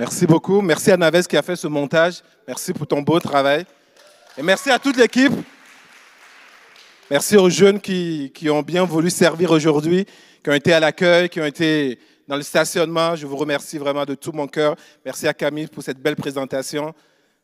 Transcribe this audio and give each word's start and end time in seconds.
Merci 0.00 0.26
beaucoup. 0.26 0.62
Merci 0.62 0.90
à 0.92 0.96
Naves 0.96 1.26
qui 1.26 1.36
a 1.36 1.42
fait 1.42 1.56
ce 1.56 1.66
montage. 1.66 2.22
Merci 2.48 2.72
pour 2.72 2.86
ton 2.86 3.02
beau 3.02 3.20
travail. 3.20 3.66
Et 4.38 4.42
merci 4.42 4.70
à 4.70 4.78
toute 4.78 4.96
l'équipe. 4.96 5.34
Merci 7.10 7.36
aux 7.36 7.50
jeunes 7.50 7.78
qui, 7.78 8.32
qui 8.34 8.48
ont 8.48 8.62
bien 8.62 8.86
voulu 8.86 9.10
servir 9.10 9.50
aujourd'hui, 9.50 10.06
qui 10.42 10.48
ont 10.48 10.54
été 10.54 10.72
à 10.72 10.80
l'accueil, 10.80 11.28
qui 11.28 11.38
ont 11.38 11.44
été 11.44 11.98
dans 12.26 12.36
le 12.36 12.42
stationnement. 12.42 13.14
Je 13.14 13.26
vous 13.26 13.36
remercie 13.36 13.76
vraiment 13.76 14.06
de 14.06 14.14
tout 14.14 14.32
mon 14.32 14.46
cœur. 14.46 14.74
Merci 15.04 15.28
à 15.28 15.34
Camille 15.34 15.66
pour 15.66 15.82
cette 15.82 15.98
belle 15.98 16.16
présentation. 16.16 16.94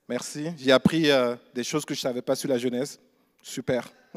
Merci. 0.08 0.48
J'ai 0.56 0.72
appris 0.72 1.10
euh, 1.10 1.36
des 1.52 1.62
choses 1.62 1.84
que 1.84 1.92
je 1.92 1.98
ne 1.98 2.04
savais 2.04 2.22
pas 2.22 2.36
sur 2.36 2.48
la 2.48 2.56
jeunesse. 2.56 2.98
Super. 3.42 3.86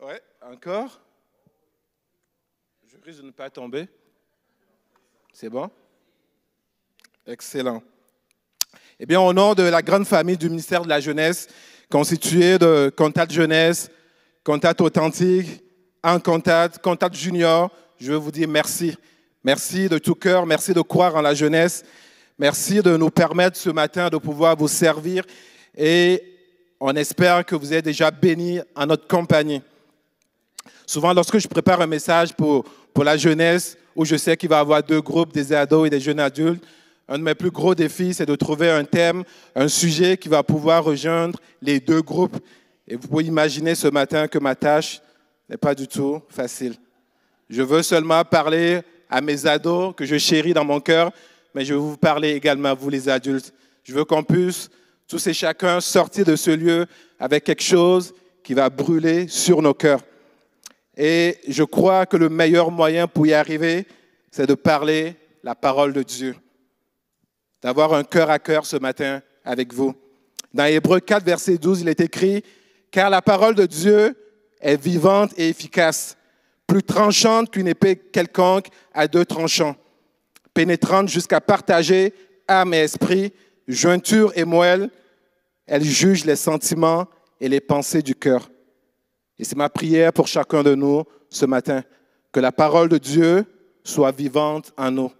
ouais, 0.00 0.22
encore? 0.40 1.00
Je 2.86 2.96
risque 3.04 3.22
de 3.22 3.26
ne 3.26 3.32
pas 3.32 3.50
tomber. 3.50 3.88
C'est 5.32 5.48
bon? 5.48 5.68
Excellent. 7.24 7.80
Eh 8.98 9.06
bien, 9.06 9.20
au 9.20 9.32
nom 9.32 9.54
de 9.54 9.62
la 9.62 9.80
grande 9.80 10.04
famille 10.04 10.36
du 10.36 10.48
ministère 10.48 10.82
de 10.82 10.88
la 10.88 10.98
Jeunesse, 10.98 11.46
constituée 11.88 12.58
de 12.58 12.92
Contact 12.96 13.30
Jeunesse, 13.32 13.90
Contact 14.42 14.80
Authentique, 14.80 15.62
un 16.02 16.18
Contact, 16.18 16.78
Contact 16.78 17.14
Junior, 17.14 17.70
je 18.00 18.10
veux 18.10 18.18
vous 18.18 18.32
dire 18.32 18.48
merci. 18.48 18.96
Merci 19.44 19.88
de 19.88 19.98
tout 19.98 20.16
cœur, 20.16 20.46
merci 20.46 20.74
de 20.74 20.80
croire 20.80 21.14
en 21.14 21.20
la 21.20 21.32
jeunesse. 21.32 21.84
Merci 22.38 22.82
de 22.82 22.96
nous 22.96 23.10
permettre 23.10 23.56
ce 23.56 23.70
matin 23.70 24.08
de 24.08 24.16
pouvoir 24.16 24.56
vous 24.56 24.66
servir 24.66 25.22
et 25.76 26.20
on 26.80 26.92
espère 26.96 27.44
que 27.44 27.54
vous 27.54 27.72
êtes 27.72 27.84
déjà 27.84 28.10
bénis 28.10 28.58
en 28.74 28.86
notre 28.86 29.06
compagnie. 29.06 29.62
Souvent, 30.86 31.12
lorsque 31.12 31.38
je 31.38 31.46
prépare 31.46 31.80
un 31.82 31.86
message 31.86 32.34
pour, 32.34 32.64
pour 32.92 33.04
la 33.04 33.16
jeunesse, 33.16 33.78
où 33.94 34.04
je 34.04 34.16
sais 34.16 34.36
qu'il 34.36 34.48
va 34.48 34.56
y 34.56 34.60
avoir 34.60 34.82
deux 34.82 35.00
groupes, 35.00 35.32
des 35.32 35.52
ados 35.52 35.86
et 35.86 35.90
des 35.90 36.00
jeunes 36.00 36.18
adultes, 36.18 36.64
un 37.12 37.18
de 37.18 37.24
mes 37.24 37.34
plus 37.34 37.50
gros 37.50 37.74
défis, 37.74 38.14
c'est 38.14 38.24
de 38.24 38.34
trouver 38.34 38.70
un 38.70 38.84
thème, 38.84 39.24
un 39.54 39.68
sujet 39.68 40.16
qui 40.16 40.30
va 40.30 40.42
pouvoir 40.42 40.82
rejoindre 40.82 41.38
les 41.60 41.78
deux 41.78 42.00
groupes. 42.00 42.38
Et 42.88 42.96
vous 42.96 43.06
pouvez 43.06 43.24
imaginer 43.24 43.74
ce 43.74 43.86
matin 43.88 44.28
que 44.28 44.38
ma 44.38 44.54
tâche 44.54 45.02
n'est 45.46 45.58
pas 45.58 45.74
du 45.74 45.86
tout 45.86 46.22
facile. 46.30 46.74
Je 47.50 47.60
veux 47.60 47.82
seulement 47.82 48.24
parler 48.24 48.80
à 49.10 49.20
mes 49.20 49.46
ados 49.46 49.94
que 49.94 50.06
je 50.06 50.16
chéris 50.16 50.54
dans 50.54 50.64
mon 50.64 50.80
cœur, 50.80 51.12
mais 51.54 51.66
je 51.66 51.74
veux 51.74 51.80
vous 51.80 51.98
parler 51.98 52.30
également 52.30 52.70
à 52.70 52.74
vous 52.74 52.88
les 52.88 53.10
adultes. 53.10 53.52
Je 53.84 53.92
veux 53.92 54.06
qu'on 54.06 54.22
puisse 54.22 54.70
tous 55.06 55.26
et 55.26 55.34
chacun 55.34 55.82
sortir 55.82 56.24
de 56.24 56.34
ce 56.34 56.50
lieu 56.50 56.86
avec 57.18 57.44
quelque 57.44 57.62
chose 57.62 58.14
qui 58.42 58.54
va 58.54 58.70
brûler 58.70 59.28
sur 59.28 59.60
nos 59.60 59.74
cœurs. 59.74 60.00
Et 60.96 61.36
je 61.46 61.62
crois 61.62 62.06
que 62.06 62.16
le 62.16 62.30
meilleur 62.30 62.70
moyen 62.70 63.06
pour 63.06 63.26
y 63.26 63.34
arriver, 63.34 63.86
c'est 64.30 64.46
de 64.46 64.54
parler 64.54 65.14
la 65.44 65.54
parole 65.54 65.92
de 65.92 66.02
Dieu 66.02 66.34
d'avoir 67.62 67.94
un 67.94 68.04
cœur 68.04 68.28
à 68.28 68.38
cœur 68.38 68.66
ce 68.66 68.76
matin 68.76 69.22
avec 69.44 69.72
vous. 69.72 69.94
Dans 70.52 70.64
Hébreu 70.64 71.00
4, 71.00 71.24
verset 71.24 71.56
12, 71.56 71.82
il 71.82 71.88
est 71.88 72.00
écrit, 72.00 72.42
Car 72.90 73.08
la 73.08 73.22
parole 73.22 73.54
de 73.54 73.64
Dieu 73.64 74.16
est 74.60 74.76
vivante 74.76 75.32
et 75.38 75.48
efficace, 75.48 76.16
plus 76.66 76.82
tranchante 76.82 77.50
qu'une 77.50 77.68
épée 77.68 77.96
quelconque 77.96 78.68
à 78.92 79.08
deux 79.08 79.24
tranchants, 79.24 79.76
pénétrante 80.52 81.08
jusqu'à 81.08 81.40
partager 81.40 82.12
âme 82.48 82.74
et 82.74 82.78
esprit, 82.78 83.32
jointure 83.68 84.32
et 84.36 84.44
moelle. 84.44 84.90
Elle 85.66 85.84
juge 85.84 86.24
les 86.24 86.36
sentiments 86.36 87.06
et 87.40 87.48
les 87.48 87.60
pensées 87.60 88.02
du 88.02 88.14
cœur. 88.14 88.50
Et 89.38 89.44
c'est 89.44 89.56
ma 89.56 89.70
prière 89.70 90.12
pour 90.12 90.26
chacun 90.26 90.62
de 90.62 90.74
nous 90.74 91.04
ce 91.30 91.46
matin, 91.46 91.82
que 92.30 92.40
la 92.40 92.52
parole 92.52 92.88
de 92.88 92.98
Dieu 92.98 93.44
soit 93.84 94.12
vivante 94.12 94.72
en 94.76 94.90
nous 94.90 95.12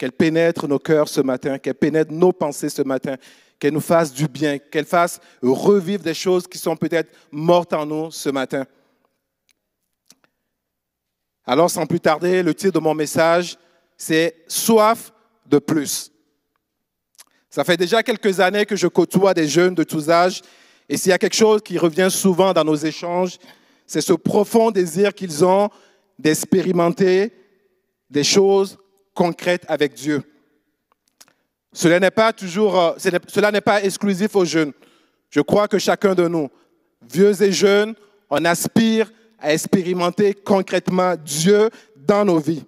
qu'elle 0.00 0.12
pénètre 0.12 0.66
nos 0.66 0.78
cœurs 0.78 1.10
ce 1.10 1.20
matin, 1.20 1.58
qu'elle 1.58 1.74
pénètre 1.74 2.10
nos 2.10 2.32
pensées 2.32 2.70
ce 2.70 2.80
matin, 2.80 3.16
qu'elle 3.58 3.74
nous 3.74 3.82
fasse 3.82 4.10
du 4.14 4.28
bien, 4.28 4.56
qu'elle 4.56 4.86
fasse 4.86 5.20
revivre 5.42 6.02
des 6.02 6.14
choses 6.14 6.46
qui 6.46 6.56
sont 6.56 6.74
peut-être 6.74 7.14
mortes 7.30 7.74
en 7.74 7.84
nous 7.84 8.10
ce 8.10 8.30
matin. 8.30 8.64
Alors, 11.44 11.70
sans 11.70 11.84
plus 11.84 12.00
tarder, 12.00 12.42
le 12.42 12.54
titre 12.54 12.72
de 12.72 12.78
mon 12.78 12.94
message, 12.94 13.58
c'est 13.98 14.36
Soif 14.48 15.12
de 15.44 15.58
plus. 15.58 16.10
Ça 17.50 17.62
fait 17.62 17.76
déjà 17.76 18.02
quelques 18.02 18.40
années 18.40 18.64
que 18.64 18.76
je 18.76 18.86
côtoie 18.86 19.34
des 19.34 19.48
jeunes 19.48 19.74
de 19.74 19.84
tous 19.84 20.08
âges, 20.08 20.40
et 20.88 20.96
s'il 20.96 21.10
y 21.10 21.12
a 21.12 21.18
quelque 21.18 21.36
chose 21.36 21.60
qui 21.60 21.76
revient 21.76 22.08
souvent 22.10 22.54
dans 22.54 22.64
nos 22.64 22.74
échanges, 22.74 23.36
c'est 23.86 24.00
ce 24.00 24.14
profond 24.14 24.70
désir 24.70 25.12
qu'ils 25.12 25.44
ont 25.44 25.68
d'expérimenter 26.18 27.34
des 28.08 28.24
choses 28.24 28.78
concrète 29.20 29.66
avec 29.68 29.92
Dieu. 29.92 30.22
Cela 31.74 32.00
n'est 32.00 32.10
pas 32.10 32.32
toujours, 32.32 32.80
euh, 32.80 32.92
cela 33.28 33.52
n'est 33.52 33.60
pas 33.60 33.84
exclusif 33.84 34.34
aux 34.34 34.46
jeunes. 34.46 34.72
Je 35.28 35.42
crois 35.42 35.68
que 35.68 35.78
chacun 35.78 36.14
de 36.14 36.26
nous, 36.26 36.48
vieux 37.02 37.42
et 37.42 37.52
jeunes, 37.52 37.94
on 38.30 38.42
aspire 38.46 39.12
à 39.38 39.52
expérimenter 39.52 40.32
concrètement 40.32 41.16
Dieu 41.22 41.68
dans 41.96 42.24
nos 42.24 42.38
vies. 42.38 42.64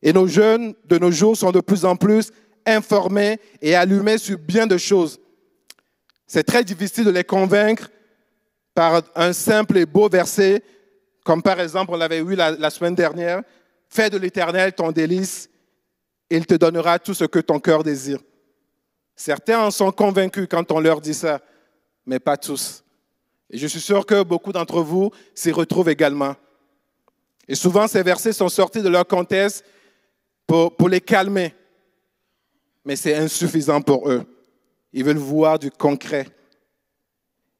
Et 0.00 0.14
nos 0.14 0.26
jeunes 0.26 0.74
de 0.86 0.96
nos 0.96 1.10
jours 1.10 1.36
sont 1.36 1.52
de 1.52 1.60
plus 1.60 1.84
en 1.84 1.94
plus 1.94 2.32
informés 2.64 3.38
et 3.60 3.74
allumés 3.74 4.16
sur 4.16 4.38
bien 4.38 4.66
de 4.66 4.78
choses. 4.78 5.20
C'est 6.26 6.44
très 6.44 6.64
difficile 6.64 7.04
de 7.04 7.10
les 7.10 7.24
convaincre 7.24 7.90
par 8.74 9.02
un 9.14 9.34
simple 9.34 9.76
et 9.76 9.84
beau 9.84 10.08
verset, 10.08 10.62
comme 11.22 11.42
par 11.42 11.60
exemple 11.60 11.92
on 11.92 11.98
l'avait 11.98 12.20
eu 12.20 12.34
la, 12.34 12.52
la 12.52 12.70
semaine 12.70 12.94
dernière, 12.94 13.42
Fais 13.92 14.08
de 14.08 14.16
l'Éternel 14.16 14.72
ton 14.72 14.90
délice, 14.90 15.50
et 16.30 16.38
il 16.38 16.46
te 16.46 16.54
donnera 16.54 16.98
tout 16.98 17.12
ce 17.12 17.24
que 17.24 17.40
ton 17.40 17.60
cœur 17.60 17.84
désire. 17.84 18.20
Certains 19.14 19.66
en 19.66 19.70
sont 19.70 19.92
convaincus 19.92 20.46
quand 20.50 20.72
on 20.72 20.80
leur 20.80 21.02
dit 21.02 21.12
ça, 21.12 21.42
mais 22.06 22.18
pas 22.18 22.38
tous. 22.38 22.82
Et 23.50 23.58
je 23.58 23.66
suis 23.66 23.82
sûr 23.82 24.06
que 24.06 24.22
beaucoup 24.22 24.50
d'entre 24.50 24.80
vous 24.80 25.10
s'y 25.34 25.52
retrouvent 25.52 25.90
également. 25.90 26.34
Et 27.46 27.54
souvent, 27.54 27.86
ces 27.86 28.02
versets 28.02 28.32
sont 28.32 28.48
sortis 28.48 28.80
de 28.80 28.88
leur 28.88 29.06
contexte 29.06 29.62
pour, 30.46 30.74
pour 30.74 30.88
les 30.88 31.02
calmer. 31.02 31.54
Mais 32.86 32.96
c'est 32.96 33.14
insuffisant 33.14 33.82
pour 33.82 34.08
eux. 34.08 34.24
Ils 34.94 35.04
veulent 35.04 35.18
voir 35.18 35.58
du 35.58 35.70
concret. 35.70 36.28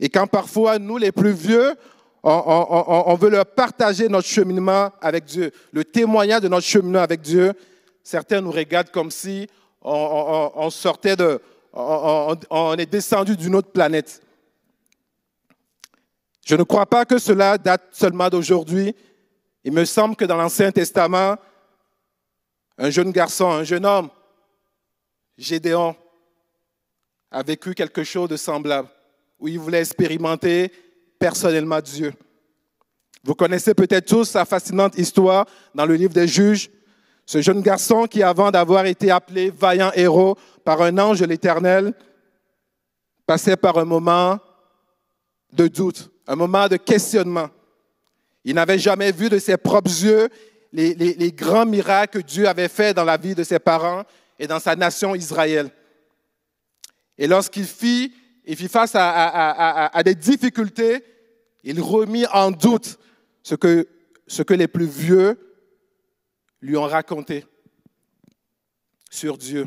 Et 0.01 0.09
quand 0.09 0.27
parfois, 0.27 0.79
nous, 0.79 0.97
les 0.97 1.13
plus 1.13 1.33
vieux, 1.33 1.75
on, 2.23 3.15
veut 3.17 3.31
leur 3.31 3.47
partager 3.47 4.09
notre 4.09 4.29
cheminement 4.29 4.93
avec 5.01 5.25
Dieu, 5.25 5.53
le 5.73 5.85
témoignage 5.85 6.43
de 6.43 6.49
notre 6.49 6.67
cheminement 6.67 7.01
avec 7.01 7.21
Dieu. 7.21 7.53
Certains 8.03 8.41
nous 8.41 8.53
regardent 8.53 8.91
comme 8.91 9.11
si 9.11 9.49
on, 9.81 10.71
sortait 10.71 11.17
de, 11.17 11.41
on, 11.73 12.75
est 12.79 12.87
descendu 12.87 13.37
d'une 13.37 13.57
autre 13.57 13.71
planète. 13.71 14.23
Je 16.47 16.55
ne 16.55 16.63
crois 16.63 16.87
pas 16.87 17.05
que 17.05 17.19
cela 17.19 17.59
date 17.59 17.89
seulement 17.93 18.29
d'aujourd'hui. 18.29 18.95
Il 19.65 19.73
me 19.73 19.85
semble 19.85 20.17
que 20.17 20.25
dans 20.25 20.37
l'Ancien 20.37 20.71
Testament, 20.73 21.37
un 22.79 22.91
jeune 22.91 23.13
garçon, 23.13 23.51
un 23.51 23.65
jeune 23.65 23.87
homme, 23.87 24.11
Gédéon, 25.39 25.97
a 27.31 27.43
vécu 27.43 27.75
quelque 27.75 28.05
chose 28.05 28.29
de 28.29 28.37
semblable, 28.37 28.89
où 29.39 29.49
il 29.49 29.59
voulait 29.59 29.81
expérimenter 29.81 30.71
personnellement 31.23 31.81
Dieu. 31.81 32.13
Vous 33.23 33.37
connaissez 33.37 33.75
peut-être 33.75 34.07
tous 34.07 34.25
sa 34.25 34.45
fascinante 34.45 34.99
histoire 34.99 35.47
dans 35.73 35.87
le 35.87 35.95
livre 35.95 36.13
des 36.13 36.27
juges. 36.27 36.69
Ce 37.25 37.41
jeune 37.41 37.63
garçon 37.63 38.07
qui, 38.07 38.25
avant 38.25 38.51
d'avoir 38.51 38.87
été 38.87 39.09
appelé 39.13 39.53
vaillant 39.57 39.93
héros 39.95 40.37
par 40.65 40.83
un 40.83 40.99
ange 40.99 41.21
de 41.21 41.27
l'Éternel, 41.27 41.95
passait 43.25 43.57
par 43.57 43.79
un 43.79 43.85
moment 43.85 44.41
de 45.53 45.69
doute, 45.69 46.11
un 46.27 46.35
moment 46.35 46.67
de 46.67 46.77
questionnement. 46.77 47.51
Il 48.45 48.57
n'avait 48.57 48.81
jamais 48.81 49.13
vu 49.13 49.29
de 49.29 49.39
ses 49.39 49.57
propres 49.57 49.93
yeux 50.03 50.29
les, 50.73 51.31
grands 51.31 51.67
miracles 51.67 52.21
que 52.21 52.27
Dieu 52.27 52.49
avait 52.49 52.67
faits 52.67 52.97
dans 52.97 53.05
la 53.05 53.17
vie 53.17 53.37
de 53.37 53.45
ses 53.45 53.61
parents 53.61 54.03
et 54.41 54.49
dans 54.49 54.59
sa 54.59 54.75
nation 54.75 55.15
Israël. 55.15 55.71
Et 57.17 57.29
lorsqu'il 57.29 57.67
fit, 57.67 58.13
il 58.45 58.57
fit 58.57 58.67
face 58.67 58.97
à 58.97 60.03
des 60.05 60.17
difficultés, 60.17 61.05
il 61.63 61.81
remit 61.81 62.27
en 62.27 62.51
doute 62.51 62.99
ce 63.43 63.55
que, 63.55 63.89
ce 64.27 64.43
que 64.43 64.55
les 64.55 64.69
plus 64.69 64.87
vieux 64.87 65.39
lui 66.61 66.77
ont 66.77 66.87
raconté 66.87 67.45
sur 69.11 69.37
Dieu. 69.37 69.67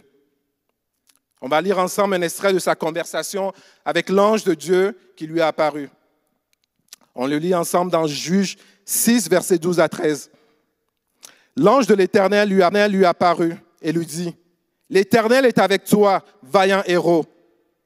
On 1.42 1.48
va 1.48 1.62
lire 1.62 1.78
ensemble 1.78 2.16
un 2.16 2.22
extrait 2.22 2.54
de 2.54 2.60
sa 2.60 2.76
conversation 2.76 3.54
avec 3.84 4.10
l'ange 4.10 4.44
de 4.44 4.54
Dieu 4.54 4.98
qui 5.16 5.28
lui 5.28 5.42
a 5.42 5.48
apparu. 5.48 5.90
On 7.14 7.28
le 7.28 7.38
lit 7.38 7.54
ensemble 7.54 7.92
dans 7.92 8.08
Juge 8.08 8.58
6, 8.86 9.30
versets 9.30 9.58
12 9.58 9.80
à 9.80 9.88
13. 9.88 10.32
L'ange 11.56 11.88
de 11.88 11.94
l'Éternel 11.94 12.50
lui, 12.50 12.62
a, 12.62 12.88
lui 12.88 13.06
apparu 13.06 13.56
et 13.82 13.92
lui 13.92 14.06
dit, 14.06 14.36
L'Éternel 14.90 15.46
est 15.46 15.58
avec 15.58 15.86
toi, 15.86 16.24
vaillant 16.44 16.84
héros. 16.86 17.26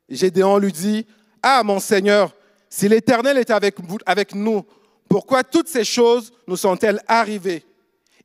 Gédéon 0.10 0.58
lui 0.58 0.72
dit, 0.72 1.06
Ah, 1.42 1.62
mon 1.64 1.80
Seigneur, 1.80 2.36
si 2.70 2.88
l'Éternel 2.88 3.38
est 3.38 3.50
avec, 3.50 4.36
nous, 4.36 4.64
pourquoi 5.10 5.44
toutes 5.44 5.68
ces 5.68 5.84
choses 5.84 6.32
nous 6.48 6.56
sont-elles 6.56 7.02
arrivées? 7.08 7.66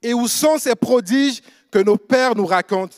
Et 0.03 0.13
où 0.13 0.29
sont 0.29 0.59
ces 0.59 0.75
prodiges 0.75 1.41
que 1.71 1.79
nos 1.79 1.97
pères 1.97 2.35
nous 2.35 2.45
racontent? 2.45 2.97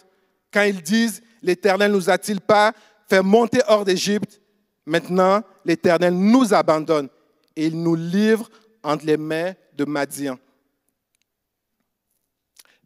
Quand 0.53 0.63
ils 0.63 0.83
disent, 0.83 1.23
l'Éternel 1.41 1.93
nous 1.93 2.11
a-t-il 2.11 2.41
pas 2.41 2.73
fait 3.09 3.23
monter 3.23 3.61
hors 3.69 3.85
d'Égypte? 3.85 4.41
Maintenant, 4.85 5.43
l'Éternel 5.65 6.15
nous 6.15 6.53
abandonne 6.53 7.09
et 7.55 7.67
il 7.67 7.81
nous 7.81 7.95
livre 7.95 8.49
entre 8.83 9.07
les 9.07 9.17
mains 9.17 9.53
de 9.75 9.85
Madian. 9.85 10.39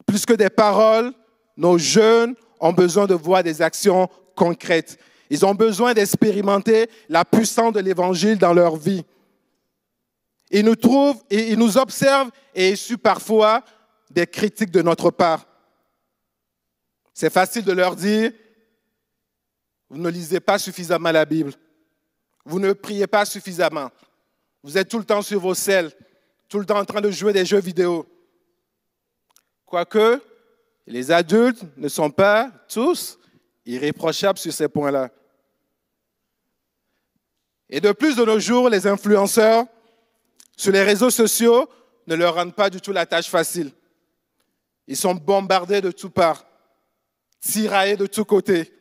Plus 0.06 0.26
que 0.26 0.34
des 0.34 0.50
paroles, 0.50 1.12
nos 1.56 1.78
jeunes 1.78 2.34
ont 2.58 2.72
besoin 2.72 3.06
de 3.06 3.14
voir 3.14 3.42
des 3.42 3.62
actions 3.62 4.08
concrètes. 4.34 4.98
Ils 5.30 5.46
ont 5.46 5.54
besoin 5.54 5.94
d'expérimenter 5.94 6.90
la 7.08 7.24
puissance 7.24 7.72
de 7.72 7.80
l'Évangile 7.80 8.36
dans 8.36 8.52
leur 8.52 8.76
vie. 8.76 9.04
Ils 10.50 10.64
nous 10.64 10.74
trouvent 10.74 11.22
et 11.30 11.52
ils 11.52 11.58
nous 11.58 11.78
observent 11.78 12.30
et 12.52 12.72
issus 12.72 12.98
parfois 12.98 13.64
des 14.10 14.26
critiques 14.26 14.72
de 14.72 14.82
notre 14.82 15.12
part. 15.12 15.46
C'est 17.14 17.32
facile 17.32 17.64
de 17.64 17.72
leur 17.72 17.94
dire, 17.94 18.32
vous 19.88 19.98
ne 19.98 20.08
lisez 20.08 20.40
pas 20.40 20.58
suffisamment 20.58 21.12
la 21.12 21.24
Bible. 21.24 21.52
Vous 22.44 22.58
ne 22.58 22.72
priez 22.72 23.06
pas 23.06 23.24
suffisamment. 23.24 23.90
Vous 24.64 24.76
êtes 24.76 24.88
tout 24.88 24.98
le 24.98 25.04
temps 25.04 25.22
sur 25.22 25.38
vos 25.38 25.54
selles, 25.54 25.92
tout 26.48 26.58
le 26.58 26.66
temps 26.66 26.78
en 26.78 26.84
train 26.84 27.00
de 27.00 27.10
jouer 27.10 27.32
des 27.32 27.44
jeux 27.44 27.60
vidéo. 27.60 28.04
Quoique, 29.64 30.20
les 30.88 31.12
adultes 31.12 31.62
ne 31.76 31.88
sont 31.88 32.10
pas 32.10 32.50
tous 32.68 33.16
irréprochables 33.64 34.38
sur 34.38 34.52
ces 34.52 34.68
points-là. 34.68 35.10
Et 37.70 37.80
de 37.80 37.92
plus 37.92 38.16
de 38.16 38.24
nos 38.24 38.40
jours, 38.40 38.68
les 38.68 38.86
influenceurs 38.86 39.64
sur 40.56 40.72
les 40.72 40.82
réseaux 40.82 41.10
sociaux 41.10 41.68
ne 42.08 42.16
leur 42.16 42.34
rendent 42.34 42.54
pas 42.54 42.68
du 42.68 42.80
tout 42.80 42.92
la 42.92 43.06
tâche 43.06 43.28
facile. 43.30 43.70
Ils 44.88 44.96
sont 44.96 45.14
bombardés 45.14 45.80
de 45.80 45.92
toutes 45.92 46.12
parts, 46.12 46.44
tiraillés 47.40 47.96
de 47.96 48.06
tous 48.06 48.24
côtés. 48.24 48.72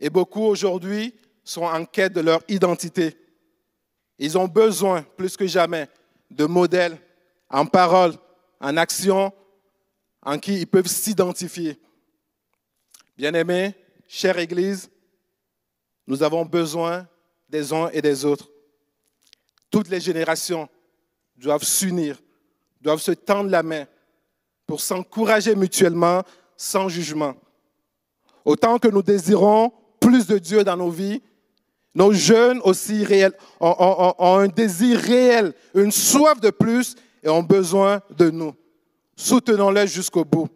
Et 0.00 0.10
beaucoup 0.10 0.42
aujourd'hui 0.42 1.14
sont 1.44 1.62
en 1.62 1.84
quête 1.84 2.12
de 2.12 2.20
leur 2.20 2.42
identité. 2.48 3.16
Ils 4.18 4.36
ont 4.36 4.48
besoin, 4.48 5.02
plus 5.16 5.36
que 5.36 5.46
jamais, 5.46 5.88
de 6.30 6.44
modèles 6.44 6.98
en 7.48 7.66
parole, 7.66 8.14
en 8.60 8.76
action, 8.76 9.32
en 10.22 10.38
qui 10.40 10.60
ils 10.60 10.66
peuvent 10.66 10.88
s'identifier. 10.88 11.78
Bien-aimés, 13.16 13.74
chère 14.08 14.38
Église, 14.38 14.90
nous 16.08 16.24
avons 16.24 16.44
besoin 16.44 17.06
des 17.48 17.72
uns 17.72 17.88
et 17.92 18.02
des 18.02 18.24
autres. 18.24 18.48
Toutes 19.70 19.88
les 19.88 20.00
générations 20.00 20.68
doivent 21.36 21.64
s'unir, 21.64 22.20
doivent 22.80 23.00
se 23.00 23.12
tendre 23.12 23.50
la 23.50 23.62
main 23.62 23.86
pour 24.66 24.80
s'encourager 24.80 25.54
mutuellement 25.54 26.22
sans 26.56 26.88
jugement. 26.88 27.34
Autant 28.44 28.78
que 28.78 28.88
nous 28.88 29.02
désirons 29.02 29.72
plus 30.00 30.26
de 30.26 30.38
Dieu 30.38 30.64
dans 30.64 30.76
nos 30.76 30.90
vies, 30.90 31.22
nos 31.94 32.12
jeunes 32.12 32.60
aussi 32.62 33.04
réels, 33.04 33.32
ont, 33.58 34.14
un 34.18 34.48
désir 34.48 34.98
réel, 34.98 35.54
une 35.74 35.90
soif 35.90 36.40
de 36.40 36.50
plus 36.50 36.94
et 37.22 37.28
ont 37.28 37.42
besoin 37.42 38.00
de 38.10 38.30
nous. 38.30 38.54
Soutenons-les 39.16 39.86
jusqu'au 39.86 40.24
bout, 40.24 40.48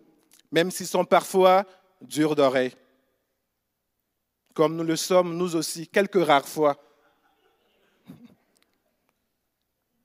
même 0.52 0.70
s'ils 0.70 0.87
sont 0.87 1.04
parfois 1.04 1.64
durs 2.02 2.37
d'oreille, 2.37 2.72
comme 4.61 4.77
nous 4.77 4.85
le 4.85 4.97
sommes 4.97 5.39
nous 5.39 5.57
aussi, 5.57 5.89
quelques 5.89 6.23
rares 6.23 6.47
fois. 6.47 6.77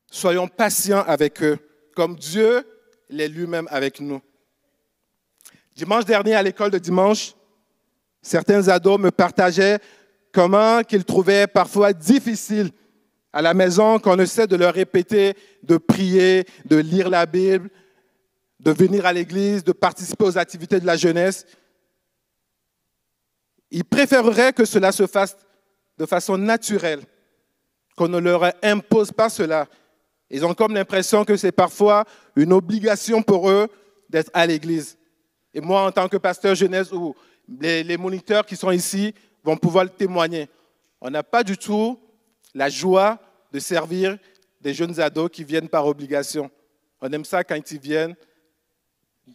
Soyons 0.09 0.47
patients 0.47 1.03
avec 1.05 1.43
eux, 1.43 1.57
comme 1.93 2.15
Dieu 2.15 2.65
l'est 3.09 3.27
lui-même 3.27 3.67
avec 3.69 3.99
nous. 3.99 4.21
Dimanche 5.75 6.05
dernier, 6.05 6.35
à 6.35 6.41
l'école 6.41 6.71
de 6.71 6.77
dimanche, 6.77 7.35
certains 8.21 8.69
ados 8.69 8.97
me 8.97 9.11
partageaient 9.11 9.79
comment 10.31 10.83
qu'ils 10.83 11.03
trouvaient 11.03 11.47
parfois 11.47 11.91
difficile 11.91 12.71
à 13.33 13.41
la 13.41 13.53
maison 13.53 13.99
qu'on 13.99 14.17
essaie 14.19 14.47
de 14.47 14.55
leur 14.55 14.73
répéter 14.73 15.33
de 15.63 15.75
prier, 15.75 16.45
de 16.63 16.77
lire 16.77 17.09
la 17.09 17.25
Bible, 17.25 17.69
de 18.61 18.71
venir 18.71 19.05
à 19.05 19.11
l'église, 19.11 19.65
de 19.65 19.73
participer 19.73 20.23
aux 20.23 20.37
activités 20.37 20.79
de 20.79 20.85
la 20.85 20.95
jeunesse. 20.95 21.45
Ils 23.71 23.85
préféreraient 23.85 24.53
que 24.53 24.65
cela 24.65 24.91
se 24.91 25.07
fasse 25.07 25.37
de 25.97 26.05
façon 26.05 26.37
naturelle, 26.37 27.01
qu'on 27.95 28.07
ne 28.07 28.19
leur 28.19 28.51
impose 28.63 29.11
pas 29.11 29.29
cela, 29.29 29.67
ils 30.29 30.45
ont 30.45 30.53
comme 30.53 30.73
l'impression 30.73 31.23
que 31.23 31.37
c'est 31.37 31.51
parfois 31.51 32.05
une 32.35 32.53
obligation 32.53 33.21
pour 33.21 33.49
eux 33.49 33.67
d'être 34.09 34.31
à 34.33 34.45
l'église. 34.45 34.97
Et 35.53 35.61
moi, 35.61 35.85
en 35.85 35.91
tant 35.91 36.07
que 36.07 36.17
pasteur 36.17 36.55
jeunesse, 36.55 36.91
ou 36.91 37.15
les, 37.47 37.97
moniteurs 37.97 38.45
qui 38.45 38.55
sont 38.55 38.71
ici 38.71 39.13
vont 39.43 39.57
pouvoir 39.57 39.85
le 39.85 39.91
témoigner. 39.91 40.49
On 40.99 41.09
n'a 41.09 41.23
pas 41.23 41.43
du 41.43 41.57
tout 41.57 41.99
la 42.53 42.69
joie 42.69 43.19
de 43.51 43.59
servir 43.59 44.17
des 44.59 44.73
jeunes 44.73 44.99
ados 44.99 45.29
qui 45.31 45.43
viennent 45.43 45.69
par 45.69 45.85
obligation. 45.85 46.49
On 47.01 47.11
aime 47.11 47.25
ça 47.25 47.43
quand 47.43 47.71
ils 47.71 47.79
viennent 47.79 48.15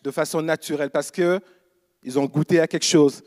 de 0.03 0.11
façon 0.11 0.43
naturelle 0.43 0.91
parce 0.91 1.11
qu'ils 1.11 2.19
ont 2.19 2.27
goûté 2.27 2.59
à 2.61 2.67
quelque 2.67 2.85
chose, 2.85 3.23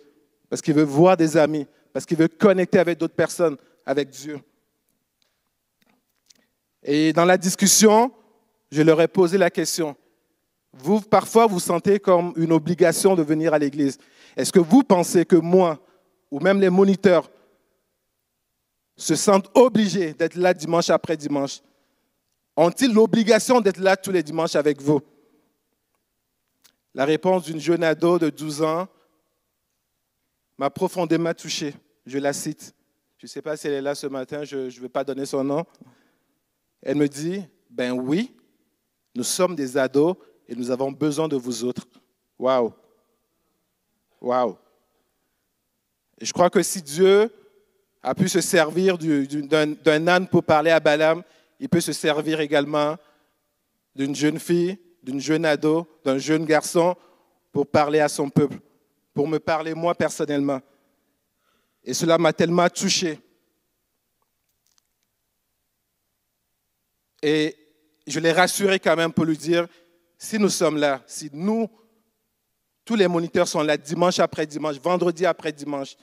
parce 0.54 0.62
qu'ils 0.62 0.76
veulent 0.76 0.86
voir 0.86 1.18
des 1.18 1.36
amis, 1.36 1.66
parce 1.92 2.06
qu'ils 2.06 2.16
veulent 2.16 2.30
connecter 2.30 2.78
avec 2.78 3.00
d'autres 3.00 3.16
personnes, 3.16 3.58
avec 3.88 4.12
Dieu. 4.12 4.40
Et 6.84 7.12
dans 7.12 7.26
la 7.26 7.40
discussion, 7.40 8.12
je 8.72 8.84
leur 8.84 9.02
ai 9.02 9.08
posé 9.08 9.40
la 9.40 9.50
question. 9.50 9.96
Vous, 10.72 11.02
parfois, 11.02 11.48
vous 11.48 11.60
sentez 11.60 12.00
comme 12.00 12.34
une 12.36 12.52
obligation 12.52 13.16
de 13.16 13.24
venir 13.24 13.52
à 13.56 13.58
l'église. 13.58 13.98
Est-ce 14.38 14.52
que 14.52 14.60
vous 14.60 14.84
pensez 14.84 15.26
que 15.26 15.38
moi, 15.38 15.80
ou 16.30 16.40
même 16.40 16.62
les 16.62 16.70
moniteurs, 16.70 17.32
se 18.96 19.16
sentent 19.16 19.50
obligés 19.56 20.14
d'être 20.14 20.36
là 20.36 20.54
dimanche 20.54 20.92
après 20.92 21.18
dimanche? 21.18 21.62
Ont-ils 22.56 22.94
l'obligation 22.94 23.60
d'être 23.60 23.80
là 23.80 23.98
tous 23.98 24.12
les 24.12 24.22
dimanches 24.22 24.56
avec 24.56 24.80
vous? 24.80 25.02
La 26.94 27.06
réponse 27.06 27.46
d'une 27.46 27.60
jeune 27.60 27.84
ado 27.84 28.20
de 28.20 28.30
12 28.30 28.62
ans 28.62 28.88
m'a 30.58 30.70
profondément 30.70 31.34
touché. 31.34 31.74
Je 32.06 32.18
la 32.18 32.34
cite. 32.34 32.74
Je 33.18 33.26
ne 33.26 33.30
sais 33.30 33.42
pas 33.42 33.56
si 33.56 33.68
elle 33.68 33.74
est 33.74 33.82
là 33.82 33.96
ce 33.96 34.08
matin, 34.08 34.44
je 34.44 34.58
ne 34.58 34.82
vais 34.82 34.90
pas 34.90 35.04
donner 35.04 35.26
son 35.26 35.44
nom. 35.44 35.66
Elle 36.82 36.98
me 36.98 37.08
dit, 37.08 37.42
ben 37.70 37.92
oui, 37.92 38.36
nous 39.16 39.24
sommes 39.24 39.56
des 39.56 39.78
ados 39.78 40.16
et 40.48 40.56
nous 40.56 40.72
avons 40.72 40.92
besoin 40.92 41.28
de 41.28 41.38
vous 41.38 41.64
autres. 41.64 41.88
Waouh! 42.38 42.74
Waouh! 44.20 44.58
Je 46.22 46.32
crois 46.34 46.50
que 46.50 46.62
si 46.62 46.82
Dieu 46.82 47.32
a 48.02 48.14
pu 48.14 48.28
se 48.28 48.42
servir 48.42 48.98
d'un 48.98 50.08
âne 50.08 50.28
pour 50.28 50.44
parler 50.44 50.72
à 50.72 50.80
Balaam, 50.80 51.24
il 51.60 51.70
peut 51.70 51.80
se 51.82 51.94
servir 51.94 52.42
également 52.42 52.98
d'une 53.96 54.16
jeune 54.16 54.40
fille, 54.40 54.78
d'une 55.02 55.20
jeune 55.20 55.46
ado, 55.46 55.88
d'un 56.04 56.18
jeune 56.18 56.46
garçon 56.46 56.96
pour 57.52 57.68
parler 57.68 58.00
à 58.00 58.10
son 58.10 58.30
peuple, 58.30 58.58
pour 59.14 59.28
me 59.28 59.40
parler 59.40 59.74
moi 59.74 59.94
personnellement. 59.94 60.62
Et 61.84 61.94
cela 61.94 62.18
m'a 62.18 62.34
tellement 62.34 62.70
touché. 62.70 63.20
Et 67.22 67.56
je 68.08 68.20
l'ai 68.20 68.32
rassuré 68.32 68.80
quand 68.80 68.96
même 68.96 69.14
pour 69.14 69.26
lui 69.26 69.38
dire, 69.38 69.68
si 70.18 70.38
nous 70.40 70.50
sommes 70.50 70.78
là, 70.78 71.02
si 71.06 71.30
nous, 71.32 71.70
tous 72.86 72.96
les 72.96 73.08
moniteurs 73.08 73.48
sont 73.48 73.62
là 73.62 73.78
dimanche 73.78 74.20
après 74.20 74.46
dimanche, 74.46 74.78
vendredi 74.78 75.26
après 75.26 75.52
dimanche, 75.52 75.96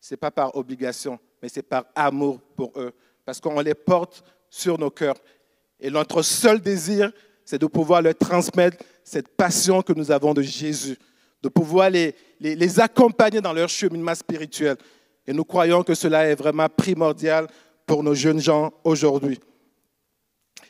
ce 0.00 0.14
n'est 0.14 0.18
pas 0.18 0.30
par 0.30 0.54
obligation, 0.56 1.18
mais 1.40 1.48
c'est 1.48 1.62
par 1.62 1.84
amour 1.94 2.40
pour 2.56 2.72
eux, 2.76 2.92
parce 3.24 3.40
qu'on 3.40 3.60
les 3.60 3.74
porte 3.74 4.24
sur 4.50 4.78
nos 4.78 4.90
cœurs. 4.90 5.16
Et 5.80 5.90
notre 5.90 6.22
seul 6.22 6.60
désir, 6.60 7.12
c'est 7.44 7.58
de 7.58 7.66
pouvoir 7.66 8.02
leur 8.02 8.16
transmettre 8.16 8.84
cette 9.02 9.28
passion 9.28 9.82
que 9.82 9.92
nous 9.92 10.10
avons 10.10 10.32
de 10.34 10.42
Jésus, 10.42 10.96
de 11.42 11.48
pouvoir 11.48 11.90
les, 11.90 12.80
accompagner 12.80 13.40
dans 13.40 13.52
leur 13.52 13.68
cheminement 13.68 14.14
spirituel. 14.14 14.76
Et 15.26 15.32
nous 15.32 15.44
croyons 15.44 15.82
que 15.82 15.94
cela 15.94 16.26
est 16.28 16.34
vraiment 16.34 16.68
primordial 16.68 17.46
pour 17.86 18.02
nos 18.02 18.14
jeunes 18.14 18.40
gens 18.40 18.72
aujourd'hui. 18.84 19.40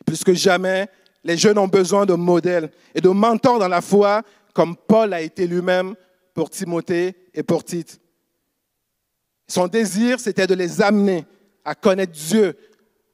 Plus 0.07 0.25
que 0.25 0.35
jamais, 0.35 0.89
les 1.23 1.37
jeunes 1.37 1.59
ont 1.59 1.69
besoin 1.69 2.07
de 2.07 2.15
modèles 2.15 2.71
et 2.95 3.01
de 3.01 3.09
mentors 3.09 3.59
dans 3.59 3.69
la 3.69 3.81
foi, 3.81 4.23
comme 4.55 4.77
Paul 4.77 5.13
a 5.13 5.21
été 5.21 5.47
lui-même 5.47 5.95
pour 6.35 6.51
Timothée 6.51 7.15
et 7.35 7.43
pour 7.43 7.65
Tite. 7.65 8.01
Son 9.47 9.69
désir, 9.69 10.19
c'était 10.19 10.47
de 10.47 10.55
les 10.55 10.81
amener 10.81 11.27
à 11.65 11.75
connaître 11.75 12.13
Dieu, 12.13 12.57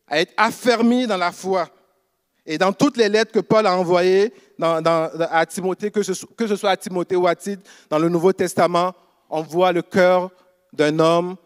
à 0.07 0.21
être 0.21 0.33
affermis 0.37 1.07
dans 1.07 1.17
la 1.17 1.33
foi. 1.33 1.69
Et 2.51 2.57
dans 2.57 2.73
toutes 2.73 2.97
les 2.97 3.11
lettres 3.11 3.31
que 3.31 3.41
Paul 3.41 3.67
a 3.67 3.77
envoyées 3.77 4.33
à 4.59 5.45
Timothée, 5.45 5.91
que 5.91 6.03
ce, 6.03 6.15
soit 6.15 6.71
à 6.71 6.77
Timothée 6.79 7.15
ou 7.15 7.27
à 7.27 7.37
Tite, 7.37 7.61
dans 7.91 7.99
le 7.99 8.09
Nouveau 8.09 8.33
Testament, 8.33 8.95
on 9.29 9.43
voit 9.43 9.71
le 9.71 9.83
cœur 9.83 10.31
d'un 10.73 10.99
homme 10.99 11.37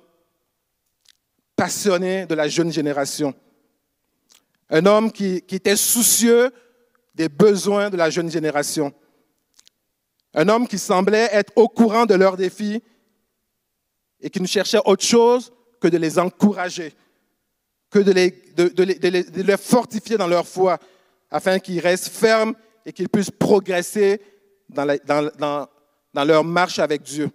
passionné 1.56 2.24
de 2.24 2.36
la 2.36 2.46
jeune 2.46 2.72
génération. 2.72 3.34
Un 4.70 4.86
homme 4.86 5.10
qui, 5.10 5.42
était 5.50 5.74
soucieux 5.74 6.52
des 7.16 7.28
besoins 7.28 7.90
de 7.90 7.96
la 7.96 8.08
jeune 8.08 8.30
génération. 8.30 8.94
Un 10.34 10.48
homme 10.48 10.68
qui 10.68 10.78
semblait 10.78 11.28
être 11.32 11.52
au 11.56 11.66
courant 11.66 12.06
de 12.06 12.14
leurs 12.14 12.36
défis 12.36 12.80
et 14.20 14.30
qui 14.30 14.40
ne 14.40 14.46
cherchait 14.46 14.78
autre 14.84 15.04
chose 15.04 15.52
que 15.80 15.88
de 15.88 15.98
les 15.98 16.20
encourager, 16.20 16.94
que 17.90 17.98
de 17.98 18.12
les, 18.12 18.30
de, 18.56 19.42
les, 19.42 19.56
fortifier 19.56 20.16
dans 20.16 20.28
leur 20.28 20.46
foi, 20.46 20.78
afin 21.32 21.58
qu'ils 21.58 21.80
restent 21.80 22.10
fermes 22.10 22.54
et 22.84 22.92
qu'ils 22.92 23.08
puissent 23.08 23.30
progresser 23.30 24.20
dans, 24.68 25.66
leur 26.14 26.44
marche 26.44 26.78
avec 26.78 27.02
Dieu. 27.02 27.30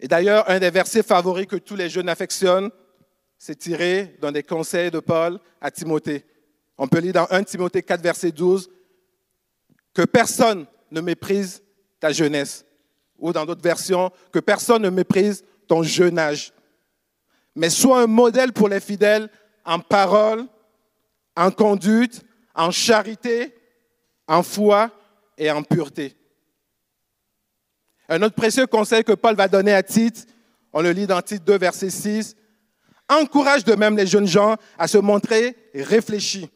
Et 0.00 0.06
d'ailleurs, 0.06 0.48
un 0.48 0.60
des 0.60 0.70
versets 0.70 1.02
favoris 1.02 1.46
que 1.46 1.56
tous 1.56 1.74
les 1.74 1.90
jeunes 1.90 2.08
affectionnent, 2.08 2.70
c'est 3.38 3.56
tiré 3.56 4.16
dans 4.20 4.30
des 4.30 4.42
conseils 4.42 4.90
de 4.90 5.00
Paul 5.00 5.40
à 5.60 5.70
Timothée. 5.70 6.24
On 6.78 6.86
peut 6.86 6.98
lire 6.98 7.12
dans 7.12 7.26
1 7.30 7.42
Timothée 7.42 7.82
4, 7.82 8.00
verset 8.00 8.30
12, 8.30 8.70
que 9.92 10.02
personne 10.02 10.66
ne 10.90 11.00
méprise 11.00 11.62
ta 11.98 12.12
jeunesse. 12.12 12.64
Ou 13.18 13.32
dans 13.32 13.44
d'autres 13.44 13.62
versions, 13.62 14.10
que 14.32 14.38
personne 14.38 14.82
ne 14.82 14.90
méprise 14.90 15.44
ton 15.66 15.82
jeune 15.82 16.18
âge. 16.18 16.52
Mais 17.56 17.70
sois 17.70 18.02
un 18.02 18.06
modèle 18.06 18.52
pour 18.52 18.68
les 18.68 18.80
fidèles 18.80 19.30
en 19.64 19.78
parole, 19.78 20.46
en 21.36 21.50
conduite, 21.50 22.22
en 22.54 22.70
charité, 22.70 23.54
en 24.26 24.42
foi 24.42 24.90
et 25.36 25.50
en 25.50 25.62
pureté. 25.62 26.16
Un 28.08 28.22
autre 28.22 28.34
précieux 28.34 28.66
conseil 28.66 29.02
que 29.02 29.12
Paul 29.12 29.34
va 29.34 29.48
donner 29.48 29.72
à 29.72 29.82
Tite, 29.82 30.26
on 30.72 30.82
le 30.82 30.90
lit 30.90 31.06
dans 31.06 31.22
Tite 31.22 31.44
2, 31.44 31.58
verset 31.58 31.90
6, 31.90 32.36
encourage 33.08 33.64
de 33.64 33.74
même 33.74 33.96
les 33.96 34.06
jeunes 34.06 34.26
gens 34.26 34.56
à 34.78 34.88
se 34.88 34.98
montrer 34.98 35.56
réfléchis, 35.74 36.50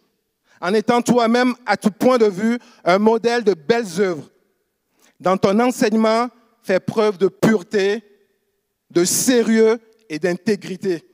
en 0.60 0.74
étant 0.74 1.02
toi-même 1.02 1.54
à 1.66 1.76
tout 1.76 1.90
point 1.90 2.18
de 2.18 2.26
vue 2.26 2.58
un 2.84 2.98
modèle 2.98 3.44
de 3.44 3.54
belles 3.54 4.00
œuvres. 4.00 4.30
Dans 5.20 5.36
ton 5.36 5.58
enseignement, 5.60 6.28
fais 6.62 6.80
preuve 6.80 7.18
de 7.18 7.28
pureté, 7.28 8.02
de 8.90 9.04
sérieux 9.04 9.80
et 10.08 10.18
d'intégrité. 10.18 11.04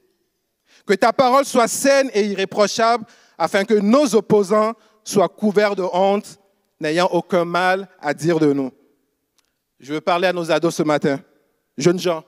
Que 0.87 0.95
ta 0.95 1.13
parole 1.13 1.45
soit 1.45 1.69
saine 1.69 2.11
et 2.13 2.27
irréprochable 2.27 3.07
afin 3.39 3.65
que 3.65 3.75
nos 3.75 4.15
opposants 4.15 4.75
soient 5.03 5.29
couverts 5.29 5.77
de 5.77 5.83
honte, 5.93 6.39
n'ayant 6.81 7.09
aucun 7.13 7.45
mal 7.45 7.89
à 8.01 8.15
dire 8.15 8.39
de 8.39 8.53
nous. 8.53 8.71
Je 9.81 9.93
veux 9.95 10.01
parler 10.01 10.29
à 10.29 10.33
nos 10.33 10.51
ados 10.51 10.75
ce 10.75 10.83
matin. 10.83 11.21
Jeunes 11.77 11.99
gens, 11.99 12.25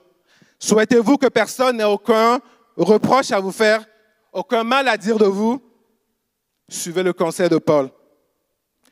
souhaitez-vous 0.59 1.17
que 1.17 1.27
personne 1.27 1.77
n'ait 1.77 1.83
aucun 1.83 2.39
reproche 2.75 3.31
à 3.31 3.39
vous 3.39 3.51
faire, 3.51 3.85
aucun 4.31 4.63
mal 4.63 4.87
à 4.87 4.97
dire 4.97 5.17
de 5.17 5.25
vous? 5.25 5.61
Suivez 6.69 7.03
le 7.03 7.13
conseil 7.13 7.49
de 7.49 7.57
Paul. 7.57 7.89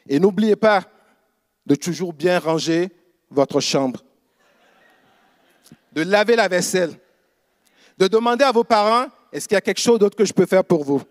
Et 0.07 0.19
n'oubliez 0.19 0.55
pas 0.55 0.83
de 1.65 1.75
toujours 1.75 2.13
bien 2.13 2.39
ranger 2.39 2.89
votre 3.29 3.59
chambre, 3.59 4.01
de 5.91 6.03
laver 6.03 6.35
la 6.35 6.47
vaisselle, 6.47 6.93
de 7.97 8.07
demander 8.07 8.43
à 8.43 8.51
vos 8.51 8.63
parents, 8.63 9.07
est-ce 9.31 9.47
qu'il 9.47 9.55
y 9.55 9.57
a 9.57 9.61
quelque 9.61 9.81
chose 9.81 9.99
d'autre 9.99 10.15
que 10.15 10.25
je 10.25 10.33
peux 10.33 10.45
faire 10.45 10.63
pour 10.63 10.83
vous? 10.83 11.01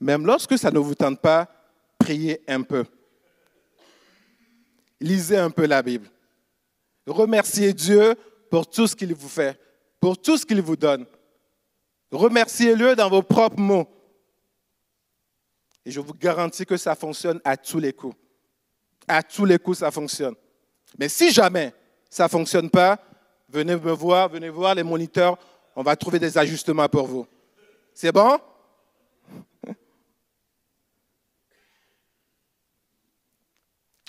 Même 0.00 0.26
lorsque 0.26 0.58
ça 0.58 0.70
ne 0.70 0.78
vous 0.78 0.94
tente 0.94 1.20
pas, 1.20 1.48
priez 1.98 2.42
un 2.48 2.62
peu 2.62 2.84
lisez 5.00 5.36
un 5.36 5.50
peu 5.50 5.66
la 5.66 5.82
Bible. 5.82 6.08
Remerciez 7.06 7.72
Dieu 7.72 8.14
pour 8.50 8.68
tout 8.68 8.86
ce 8.86 8.96
qu'il 8.96 9.14
vous 9.14 9.28
fait, 9.28 9.58
pour 10.00 10.18
tout 10.18 10.36
ce 10.36 10.46
qu'il 10.46 10.60
vous 10.60 10.76
donne. 10.76 11.06
Remerciez-le 12.10 12.96
dans 12.96 13.08
vos 13.08 13.22
propres 13.22 13.60
mots. 13.60 13.88
Et 15.84 15.90
je 15.90 16.00
vous 16.00 16.14
garantis 16.14 16.66
que 16.66 16.76
ça 16.76 16.94
fonctionne 16.94 17.40
à 17.44 17.56
tous 17.56 17.78
les 17.78 17.92
coups. 17.92 18.16
À 19.06 19.22
tous 19.22 19.44
les 19.44 19.58
coups, 19.58 19.78
ça 19.78 19.90
fonctionne. 19.90 20.34
Mais 20.98 21.08
si 21.08 21.30
jamais 21.30 21.72
ça 22.10 22.24
ne 22.24 22.28
fonctionne 22.28 22.70
pas, 22.70 22.98
venez 23.48 23.76
me 23.76 23.92
voir, 23.92 24.28
venez 24.28 24.48
voir 24.48 24.74
les 24.74 24.82
moniteurs, 24.82 25.38
on 25.76 25.82
va 25.82 25.94
trouver 25.94 26.18
des 26.18 26.36
ajustements 26.36 26.88
pour 26.88 27.06
vous. 27.06 27.26
C'est 27.94 28.10
bon? 28.10 28.38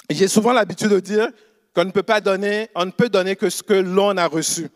J'ai 0.10 0.28
souvent 0.28 0.54
l'habitude 0.54 0.90
de 0.90 1.00
dire 1.00 1.30
qu'on 1.76 1.86
ne 1.86 1.92
peut 1.92 2.04
pas 2.04 2.22
donner, 2.22 2.70
on 2.76 2.86
ne 2.86 2.92
peut 2.92 3.10
donner 3.10 3.36
que 3.36 3.50
ce 3.50 3.62
que 3.62 3.74
l'on 3.74 4.16
a 4.18 4.28
reçu. 4.28 4.70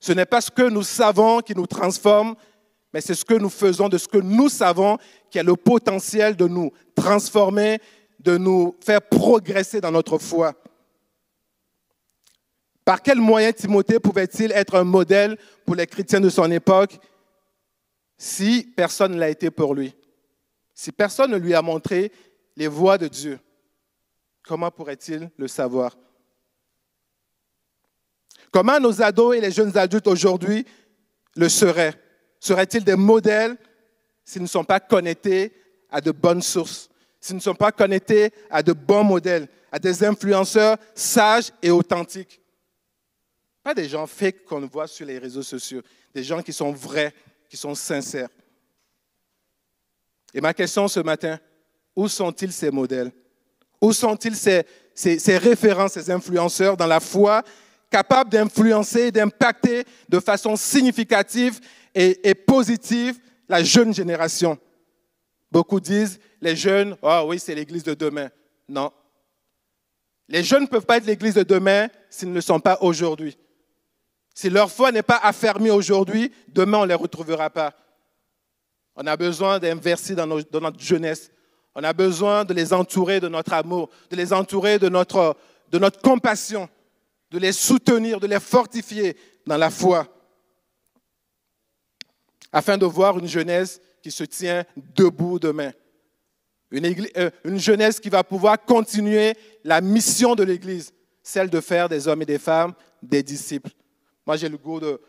Ce 0.00 0.12
n'est 0.12 0.26
pas 0.26 0.40
ce 0.40 0.50
que 0.50 0.68
nous 0.68 0.82
savons 0.82 1.40
qui 1.40 1.54
nous 1.54 1.66
transforme, 1.66 2.34
mais 2.92 3.00
c'est 3.00 3.14
ce 3.14 3.24
que 3.24 3.34
nous 3.34 3.50
faisons 3.50 3.88
de 3.88 3.98
ce 3.98 4.08
que 4.08 4.18
nous 4.18 4.48
savons 4.48 4.96
qui 5.30 5.38
a 5.38 5.42
le 5.42 5.56
potentiel 5.56 6.36
de 6.36 6.46
nous 6.46 6.72
transformer, 6.94 7.80
de 8.18 8.36
nous 8.36 8.76
faire 8.80 9.02
progresser 9.02 9.80
dans 9.80 9.90
notre 9.90 10.18
foi. 10.18 10.54
Par 12.84 13.02
quel 13.02 13.20
moyen 13.20 13.52
Timothée 13.52 14.00
pouvait-il 14.00 14.50
être 14.52 14.74
un 14.74 14.84
modèle 14.84 15.36
pour 15.66 15.74
les 15.74 15.86
chrétiens 15.86 16.20
de 16.20 16.30
son 16.30 16.50
époque 16.50 16.98
si 18.16 18.72
personne 18.74 19.12
ne 19.12 19.18
l'a 19.18 19.28
été 19.28 19.50
pour 19.50 19.74
lui? 19.74 19.94
Si 20.74 20.90
personne 20.90 21.32
ne 21.32 21.36
lui 21.36 21.54
a 21.54 21.60
montré 21.60 22.10
les 22.56 22.68
voies 22.68 22.96
de 22.96 23.08
Dieu? 23.08 23.38
Comment 24.48 24.70
pourrait-il 24.70 25.30
le 25.36 25.46
savoir? 25.46 25.94
Comment 28.50 28.80
nos 28.80 29.02
ados 29.02 29.36
et 29.36 29.42
les 29.42 29.50
jeunes 29.50 29.76
adultes 29.76 30.06
aujourd'hui 30.06 30.64
le 31.36 31.50
seraient? 31.50 31.94
Seraient-ils 32.40 32.82
des 32.82 32.96
modèles 32.96 33.58
s'ils 34.24 34.40
ne 34.40 34.46
sont 34.46 34.64
pas 34.64 34.80
connectés 34.80 35.52
à 35.90 36.00
de 36.00 36.12
bonnes 36.12 36.40
sources, 36.40 36.88
s'ils 37.20 37.36
ne 37.36 37.42
sont 37.42 37.54
pas 37.54 37.72
connectés 37.72 38.32
à 38.48 38.62
de 38.62 38.72
bons 38.72 39.04
modèles, 39.04 39.48
à 39.70 39.78
des 39.78 40.02
influenceurs 40.02 40.78
sages 40.94 41.52
et 41.60 41.70
authentiques? 41.70 42.40
Pas 43.62 43.74
des 43.74 43.86
gens 43.86 44.06
fake 44.06 44.46
qu'on 44.46 44.66
voit 44.66 44.86
sur 44.86 45.04
les 45.04 45.18
réseaux 45.18 45.42
sociaux, 45.42 45.82
des 46.14 46.24
gens 46.24 46.42
qui 46.42 46.54
sont 46.54 46.72
vrais, 46.72 47.12
qui 47.50 47.58
sont 47.58 47.74
sincères. 47.74 48.30
Et 50.32 50.40
ma 50.40 50.54
question 50.54 50.88
ce 50.88 51.00
matin, 51.00 51.38
où 51.94 52.08
sont-ils 52.08 52.52
ces 52.52 52.70
modèles? 52.70 53.12
Où 53.80 53.92
sont-ils 53.92 54.36
ces, 54.36 55.38
références, 55.38 55.92
ces 55.92 56.10
influenceurs 56.10 56.76
dans 56.76 56.86
la 56.86 57.00
foi, 57.00 57.42
capables 57.90 58.30
d'influencer, 58.30 59.10
d'impacter 59.10 59.84
de 60.08 60.20
façon 60.20 60.56
significative 60.56 61.60
et, 61.94 62.34
positive 62.34 63.18
la 63.48 63.62
jeune 63.62 63.94
génération? 63.94 64.58
Beaucoup 65.50 65.80
disent, 65.80 66.18
les 66.40 66.56
jeunes, 66.56 66.96
oh 67.02 67.24
oui, 67.26 67.38
c'est 67.38 67.54
l'église 67.54 67.84
de 67.84 67.94
demain. 67.94 68.28
Non. 68.68 68.92
Les 70.28 70.44
jeunes 70.44 70.64
ne 70.64 70.68
peuvent 70.68 70.84
pas 70.84 70.98
être 70.98 71.06
l'église 71.06 71.34
de 71.34 71.42
demain 71.42 71.88
s'ils 72.10 72.28
ne 72.28 72.34
le 72.34 72.40
sont 72.40 72.60
pas 72.60 72.78
aujourd'hui. 72.82 73.38
Si 74.34 74.50
leur 74.50 74.70
foi 74.70 74.92
n'est 74.92 75.02
pas 75.02 75.18
affermie 75.22 75.70
aujourd'hui, 75.70 76.30
demain 76.48 76.78
on 76.78 76.82
ne 76.82 76.88
les 76.88 76.94
retrouvera 76.94 77.48
pas. 77.48 77.74
On 78.94 79.06
a 79.06 79.16
besoin 79.16 79.58
d'inverser 79.58 80.14
dans 80.14 80.26
notre 80.26 80.80
jeunesse 80.80 81.30
on 81.78 81.84
a 81.84 81.92
besoin 81.92 82.44
de 82.44 82.52
les 82.54 82.72
entourer 82.72 83.20
de 83.20 83.28
notre 83.28 83.52
amour, 83.52 83.88
de 84.10 84.16
les 84.16 84.32
entourer 84.32 84.80
de 84.80 84.88
notre, 84.88 85.36
compassion, 86.02 86.68
de 87.30 87.38
les 87.38 87.52
soutenir, 87.52 88.18
de 88.18 88.26
les 88.26 88.40
fortifier 88.40 89.16
dans 89.46 89.56
la 89.56 89.70
foi, 89.70 90.08
afin 92.50 92.76
de 92.76 92.84
voir 92.84 93.16
une 93.16 93.28
jeunesse 93.28 93.80
qui 94.02 94.10
se 94.10 94.24
tient 94.24 94.64
debout 94.96 95.38
demain. 95.38 95.70
Une, 96.72 96.96
euh, 97.16 97.30
une 97.44 97.60
jeunesse 97.60 98.00
qui 98.00 98.08
va 98.08 98.24
pouvoir 98.24 98.60
continuer 98.60 99.34
la 99.62 99.80
mission 99.80 100.34
de 100.34 100.42
l'Église, 100.42 100.92
celle 101.22 101.48
de 101.48 101.60
faire 101.60 101.88
des 101.88 102.08
hommes 102.08 102.22
et 102.22 102.26
des 102.26 102.40
femmes 102.40 102.74
des 103.00 103.22
disciples. 103.22 103.70
Moi, 104.26 104.36
j'ai 104.36 104.48
le 104.48 104.58
goût 104.58 104.80
de, 104.80 105.00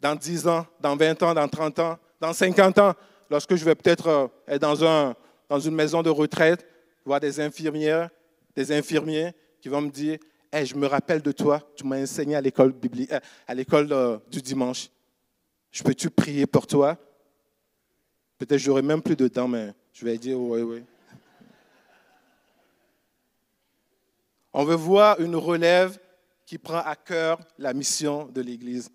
dans 0.00 0.14
10 0.14 0.48
ans, 0.48 0.66
dans 0.80 0.96
20 0.96 1.22
ans, 1.22 1.32
dans 1.32 1.48
30 1.48 1.78
ans, 1.78 1.98
dans 2.20 2.34
50 2.34 2.76
ans, 2.76 2.94
lorsque 3.30 3.56
je 3.56 3.64
vais 3.64 3.74
peut-être 3.74 4.06
euh, 4.08 4.26
être 4.46 4.60
dans 4.60 4.84
un, 4.84 5.16
dans 5.48 5.58
une 5.58 5.74
maison 5.74 6.02
de 6.02 6.10
retraite, 6.10 6.66
voir 7.04 7.20
des 7.20 7.40
infirmières, 7.40 8.10
des 8.54 8.72
infirmiers 8.72 9.32
qui 9.60 9.68
vont 9.68 9.80
me 9.80 9.90
dire 9.90 10.18
Je 10.52 10.74
me 10.74 10.86
rappelle 10.86 11.22
de 11.22 11.32
toi, 11.32 11.62
tu 11.76 11.84
m'as 11.86 12.00
enseigné 12.02 12.36
à 12.36 12.40
l'école, 12.40 12.74
euh, 13.12 13.20
à 13.46 13.54
l'école 13.54 13.88
euh, 13.92 14.18
du 14.30 14.42
dimanche. 14.42 14.88
Je 15.70 15.82
peux-tu 15.82 16.10
prier 16.10 16.46
pour 16.46 16.66
toi 16.66 16.96
Peut-être 18.38 18.58
j'aurai 18.58 18.82
même 18.82 19.02
plus 19.02 19.16
de 19.16 19.28
temps, 19.28 19.48
mais 19.48 19.72
je 19.92 20.04
vais 20.04 20.16
dire 20.16 20.38
oui, 20.38 20.62
oui. 20.62 20.84
On 24.52 24.64
veut 24.64 24.76
voir 24.76 25.20
une 25.20 25.36
relève 25.36 25.98
qui 26.46 26.56
prend 26.56 26.78
à 26.78 26.96
cœur 26.96 27.40
la 27.58 27.74
mission 27.74 28.26
de 28.26 28.40
l'Église. 28.40 28.90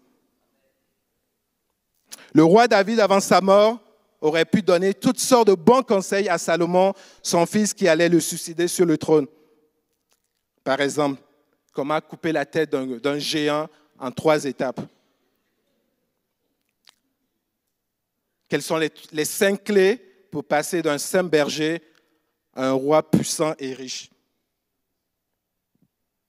Le 2.34 2.44
roi 2.44 2.68
David, 2.68 3.00
avant 3.00 3.20
sa 3.20 3.42
mort, 3.42 3.80
aurait 4.24 4.46
pu 4.46 4.62
donner 4.62 4.94
toutes 4.94 5.20
sortes 5.20 5.50
de 5.50 5.54
bons 5.54 5.84
conseils 5.84 6.30
à 6.30 6.38
Salomon, 6.38 6.94
son 7.22 7.46
fils 7.46 7.74
qui 7.74 7.90
allait 7.90 8.08
le 8.08 8.22
suicider 8.22 8.70
sur 8.70 8.86
le 8.86 8.98
trône. 8.98 9.28
Par 10.64 10.80
exemple, 10.80 11.22
comment 11.74 12.00
couper 12.00 12.32
la 12.32 12.46
tête 12.46 12.72
d'un 12.72 13.20
géant 13.20 13.68
en 14.00 14.12
trois 14.12 14.46
étapes. 14.46 14.80
Quelles 18.48 18.62
sont 18.62 18.78
les, 18.78 19.26
cinq 19.26 19.66
clés 19.66 19.98
pour 20.32 20.46
passer 20.46 20.82
d'un 20.82 20.98
simple 20.98 21.30
berger 21.30 21.82
un 22.56 22.72
roi 22.72 23.04
puissant 23.04 23.54
et 23.60 23.74
riche? 23.74 24.10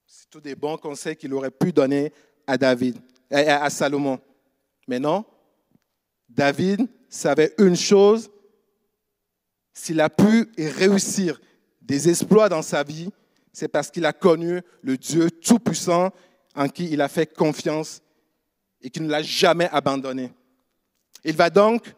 C'est 0.07 0.29
tous 0.31 0.41
des 0.41 0.57
bons 0.57 0.79
conseils 0.79 1.17
qu'il 1.17 1.33
aurait 1.33 1.51
pu 1.51 1.73
donner 1.73 2.13
à 2.45 2.59
David, 2.59 2.99
à 3.31 3.71
Salomon. 3.71 4.19
Mais 4.89 4.99
non, 4.99 5.25
David 6.29 6.89
savait 7.15 7.55
une 7.59 7.77
chose, 7.77 8.31
s'il 9.73 10.01
a 10.01 10.11
pu 10.11 10.51
réussir 10.59 11.41
des 11.83 12.09
exploits 12.09 12.49
dans 12.49 12.63
sa 12.63 12.83
vie, 12.83 13.11
c'est 13.53 13.69
parce 13.69 13.91
qu'il 13.91 14.07
a 14.07 14.13
connu 14.13 14.61
le 14.83 14.97
Dieu 14.97 15.31
Tout-Puissant 15.31 16.11
en 16.55 16.69
qui 16.69 16.91
il 16.91 17.01
a 17.01 17.09
fait 17.09 17.27
confiance 17.27 18.01
et 18.81 18.91
qui 18.91 19.01
ne 19.01 19.09
l'a 19.09 19.23
jamais 19.23 19.69
abandonné. 19.71 20.33
Il 21.25 21.37
va 21.37 21.51
donc, 21.51 21.95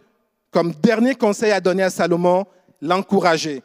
comme 0.50 0.72
dernier 0.72 1.14
conseil 1.14 1.50
à 1.50 1.60
donner 1.60 1.82
à 1.82 1.90
Salomon, 1.90 2.46
l'encourager 2.80 3.62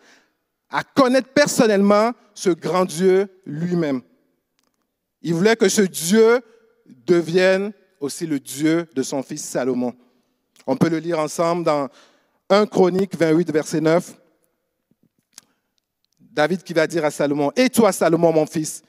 à 0.70 0.84
connaître 0.84 1.29
personnellement 1.29 2.13
ce 2.34 2.50
grand 2.50 2.86
Dieu 2.86 3.27
lui-même. 3.46 4.01
Il 5.22 5.34
voulait 5.34 5.58
que 5.58 5.67
ce 5.70 5.81
Dieu 5.81 6.41
devienne 7.05 7.74
aussi 8.00 8.25
le 8.25 8.39
Dieu 8.39 8.88
de 8.96 9.03
son 9.03 9.22
fils 9.22 9.43
Salomon. 9.43 9.93
On 10.68 10.75
peut 10.75 10.89
le 10.89 11.00
lire 11.00 11.20
ensemble 11.20 11.63
dans 11.63 11.89
1 12.50 12.65
Chronique 12.68 13.15
28, 13.15 13.51
verset 13.51 13.82
9. 13.82 14.13
David 16.20 16.63
qui 16.63 16.74
va 16.74 16.88
dire 16.88 17.03
à 17.03 17.12
Salomon, 17.12 17.51
Et 17.56 17.70
toi, 17.70 17.91
Salomon, 17.91 18.32
mon 18.32 18.46
fils, 18.46 18.84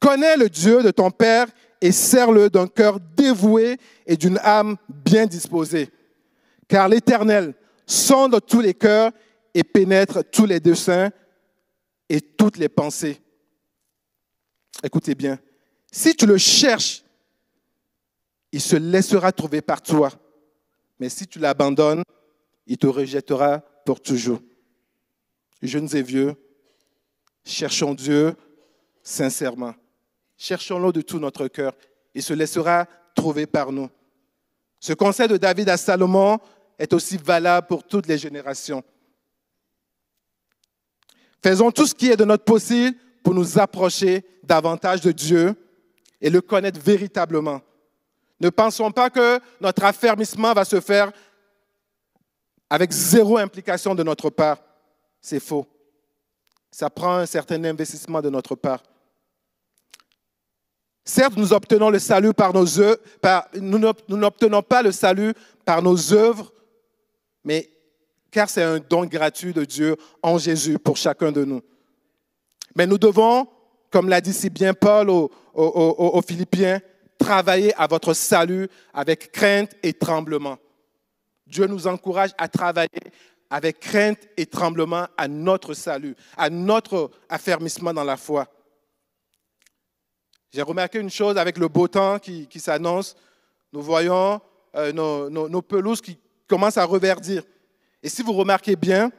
connais 0.00 0.36
le 0.36 0.48
Dieu 0.48 0.82
de 0.82 0.90
ton 0.90 1.10
Père 1.10 1.46
et 1.80 1.92
sers-le 1.92 2.50
d'un 2.50 2.66
cœur 2.66 2.98
dévoué 3.16 3.78
et 4.06 4.16
d'une 4.16 4.38
âme 4.42 4.76
bien 4.88 5.26
disposée. 5.26 5.90
Car 6.66 6.88
l'Éternel 6.88 7.54
sonde 7.86 8.38
tous 8.46 8.60
les 8.60 8.74
cœurs 8.74 9.12
et 9.54 9.64
pénètre 9.64 10.22
tous 10.30 10.44
les 10.44 10.60
desseins 10.60 11.10
et 12.08 12.20
toutes 12.20 12.58
les 12.58 12.68
pensées. 12.68 13.20
Écoutez 14.82 15.14
bien, 15.14 15.38
si 15.90 16.14
tu 16.14 16.26
le 16.26 16.38
cherches, 16.38 17.02
il 18.52 18.60
se 18.60 18.76
laissera 18.76 19.32
trouver 19.32 19.62
par 19.62 19.82
toi. 19.82 20.10
Mais 20.98 21.08
si 21.08 21.26
tu 21.26 21.38
l'abandonnes, 21.38 22.02
il 22.66 22.78
te 22.78 22.86
rejettera 22.86 23.60
pour 23.84 24.00
toujours. 24.00 24.40
Jeunes 25.62 25.94
et 25.96 26.02
vieux, 26.02 26.34
cherchons 27.44 27.94
Dieu 27.94 28.34
sincèrement. 29.02 29.74
Cherchons-le 30.36 30.92
de 30.92 31.00
tout 31.00 31.18
notre 31.18 31.48
cœur. 31.48 31.72
Il 32.14 32.22
se 32.22 32.34
laissera 32.34 32.86
trouver 33.14 33.46
par 33.46 33.72
nous. 33.72 33.88
Ce 34.80 34.92
conseil 34.92 35.28
de 35.28 35.36
David 35.36 35.68
à 35.68 35.76
Salomon 35.76 36.38
est 36.78 36.92
aussi 36.92 37.16
valable 37.16 37.66
pour 37.66 37.84
toutes 37.84 38.06
les 38.06 38.18
générations. 38.18 38.84
Faisons 41.42 41.70
tout 41.70 41.86
ce 41.86 41.94
qui 41.94 42.10
est 42.10 42.16
de 42.16 42.24
notre 42.24 42.44
possible 42.44 42.96
pour 43.22 43.34
nous 43.34 43.58
approcher 43.58 44.24
davantage 44.44 45.00
de 45.00 45.12
Dieu 45.12 45.54
et 46.20 46.30
le 46.30 46.40
connaître 46.40 46.80
véritablement. 46.80 47.60
Ne 48.40 48.50
pensons 48.50 48.90
pas 48.90 49.10
que 49.10 49.40
notre 49.60 49.84
affermissement 49.84 50.52
va 50.52 50.64
se 50.64 50.80
faire 50.80 51.10
avec 52.70 52.92
zéro 52.92 53.38
implication 53.38 53.94
de 53.94 54.02
notre 54.02 54.30
part. 54.30 54.58
C'est 55.20 55.40
faux. 55.40 55.66
Ça 56.70 56.90
prend 56.90 57.16
un 57.16 57.26
certain 57.26 57.62
investissement 57.64 58.20
de 58.20 58.30
notre 58.30 58.54
part. 58.54 58.82
Certes, 61.04 61.36
nous 61.36 61.54
obtenons 61.54 61.88
le 61.88 61.98
salut 61.98 62.34
par 62.34 62.52
nos 62.52 62.78
œuvres, 62.78 62.98
nous 63.54 63.78
n'obtenons 63.78 64.62
pas 64.62 64.82
le 64.82 64.92
salut 64.92 65.32
par 65.64 65.80
nos 65.80 66.12
œuvres, 66.12 66.52
mais 67.42 67.70
car 68.30 68.50
c'est 68.50 68.62
un 68.62 68.78
don 68.78 69.06
gratuit 69.06 69.54
de 69.54 69.64
Dieu 69.64 69.96
en 70.22 70.36
Jésus 70.36 70.78
pour 70.78 70.98
chacun 70.98 71.32
de 71.32 71.46
nous. 71.46 71.62
Mais 72.76 72.86
nous 72.86 72.98
devons, 72.98 73.48
comme 73.90 74.10
l'a 74.10 74.20
dit 74.20 74.34
si 74.34 74.50
bien 74.50 74.74
Paul 74.74 75.08
aux 75.08 76.22
Philippiens, 76.26 76.80
travailler 77.18 77.74
à 77.74 77.86
votre 77.86 78.14
salut 78.14 78.68
avec 78.94 79.32
crainte 79.32 79.72
et 79.82 79.92
tremblement. 79.92 80.58
Dieu 81.46 81.66
nous 81.66 81.86
encourage 81.86 82.30
à 82.38 82.48
travailler 82.48 82.88
avec 83.50 83.80
crainte 83.80 84.28
et 84.36 84.46
tremblement 84.46 85.06
à 85.16 85.28
notre 85.28 85.74
salut, 85.74 86.14
à 86.36 86.50
notre 86.50 87.10
affermissement 87.28 87.92
dans 87.92 88.04
la 88.04 88.16
foi. 88.16 88.46
J'ai 90.50 90.62
remarqué 90.62 90.98
une 90.98 91.10
chose 91.10 91.36
avec 91.36 91.58
le 91.58 91.68
beau 91.68 91.88
temps 91.88 92.18
qui, 92.18 92.48
s'annonce. 92.56 93.16
Nous 93.72 93.82
voyons 93.82 94.40
euh, 94.74 94.92
nos, 94.92 95.28
nos 95.30 95.62
pelouses 95.62 96.00
qui 96.00 96.18
commencent 96.46 96.78
à 96.78 96.84
reverdir. 96.84 97.42
Et 98.02 98.08
si 98.08 98.22
vous 98.22 98.32
remarquez 98.32 98.76
bien, 98.76 99.10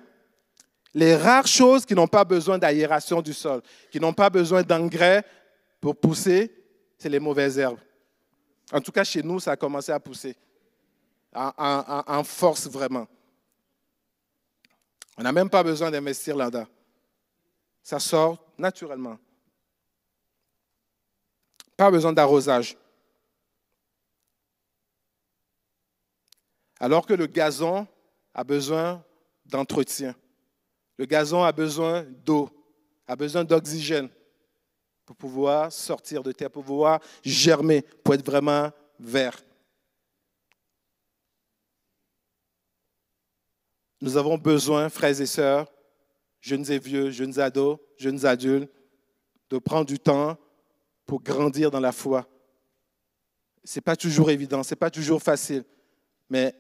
les 0.94 1.16
rares 1.16 1.48
choses 1.48 1.86
qui 1.86 1.94
n'ont 1.94 2.08
pas 2.08 2.26
besoin 2.26 2.58
d'aération 2.58 3.22
du 3.22 3.34
sol, 3.34 3.62
qui 3.92 4.00
n'ont 4.00 4.14
pas 4.14 4.30
besoin 4.30 4.64
d'engrais 4.64 5.24
pour 5.80 5.96
pousser, 5.96 6.52
c'est 6.98 7.10
les 7.10 7.20
mauvaises 7.20 7.60
herbes. 7.60 7.80
En 8.72 8.82
tout 8.82 8.92
cas, 8.92 9.04
chez 9.04 9.24
nous, 9.24 9.40
ça 9.40 9.52
a 9.52 9.58
commencé 9.58 9.92
à 9.92 10.00
pousser 10.00 10.36
en, 11.34 12.24
force 12.24 12.68
vraiment. 12.68 13.08
On 15.18 15.24
n'a 15.24 15.32
même 15.32 15.50
pas 15.50 15.64
besoin 15.64 15.92
d'investir 15.92 16.36
là-dedans. 16.36 16.68
Ça 17.82 18.00
sort 18.00 18.54
naturellement. 18.58 19.18
Pas 21.76 21.92
besoin 21.92 22.14
d'arrosage. 22.14 22.78
Alors 26.80 27.06
que 27.06 27.14
le 27.14 27.26
gazon 27.26 27.88
a 28.34 28.44
besoin 28.44 29.04
d'entretien. 29.46 30.16
Le 30.98 31.06
gazon 31.06 31.44
a 31.44 31.52
besoin 31.52 32.04
d'eau, 32.04 32.50
a 33.08 33.16
besoin 33.16 33.44
d'oxygène 33.44 34.10
pour 35.10 35.16
pouvoir 35.16 35.74
sortir 35.74 36.22
de 36.22 36.32
terre, 36.32 36.52
pour 36.52 36.64
pouvoir 36.64 37.00
germer, 37.24 37.82
pour 37.82 38.14
être 38.14 38.24
vraiment 38.24 38.70
vert. 39.00 39.44
Nous 44.02 44.18
avons 44.18 44.38
besoin, 44.38 44.88
frères 44.90 45.20
et 45.20 45.26
sœurs, 45.26 45.68
jeunes 46.42 46.72
et 46.72 46.78
vieux, 46.78 47.10
jeunes 47.10 47.40
ados, 47.40 47.80
jeunes 47.98 48.24
adultes, 48.24 48.72
de 49.50 49.58
prendre 49.58 49.88
du 49.88 49.98
temps 49.98 50.38
pour 51.08 51.24
grandir 51.24 51.72
dans 51.72 51.80
la 51.80 51.92
foi. 51.92 52.30
Ce 53.64 53.80
n'est 53.80 53.82
pas 53.82 53.96
toujours 53.96 54.30
évident, 54.30 54.62
ce 54.62 54.76
n'est 54.76 54.80
pas 54.80 54.92
toujours 54.92 55.24
facile, 55.24 55.64
mais 56.30 56.54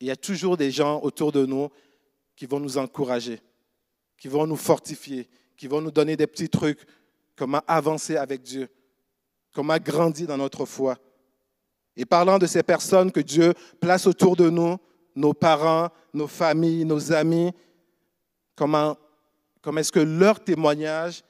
il 0.00 0.06
y 0.06 0.10
a 0.10 0.16
toujours 0.16 0.56
des 0.56 0.70
gens 0.70 1.02
autour 1.02 1.32
de 1.32 1.44
nous 1.44 1.68
qui 2.34 2.46
vont 2.46 2.60
nous 2.60 2.78
encourager, 2.78 3.42
qui 4.16 4.28
vont 4.28 4.46
nous 4.46 4.56
fortifier, 4.56 5.28
qui 5.54 5.66
vont 5.66 5.82
nous 5.82 5.90
donner 5.90 6.16
des 6.16 6.26
petits 6.26 6.48
trucs 6.48 6.80
comment 7.38 7.62
avancer 7.66 8.16
avec 8.16 8.42
Dieu, 8.42 8.68
comment 9.54 9.78
grandir 9.78 10.26
dans 10.26 10.36
notre 10.36 10.66
foi. 10.66 10.98
Et 11.96 12.04
parlant 12.04 12.38
de 12.38 12.46
ces 12.46 12.62
personnes 12.62 13.12
que 13.12 13.20
Dieu 13.20 13.54
place 13.80 14.06
autour 14.06 14.36
de 14.36 14.50
nous, 14.50 14.76
nos 15.14 15.32
parents, 15.32 15.88
nos 16.12 16.26
familles, 16.26 16.84
nos 16.84 17.12
amis, 17.12 17.52
comment, 18.54 18.96
comment 19.62 19.80
est-ce 19.80 19.92
que 19.92 20.00
leur 20.00 20.42
témoignage 20.42 21.22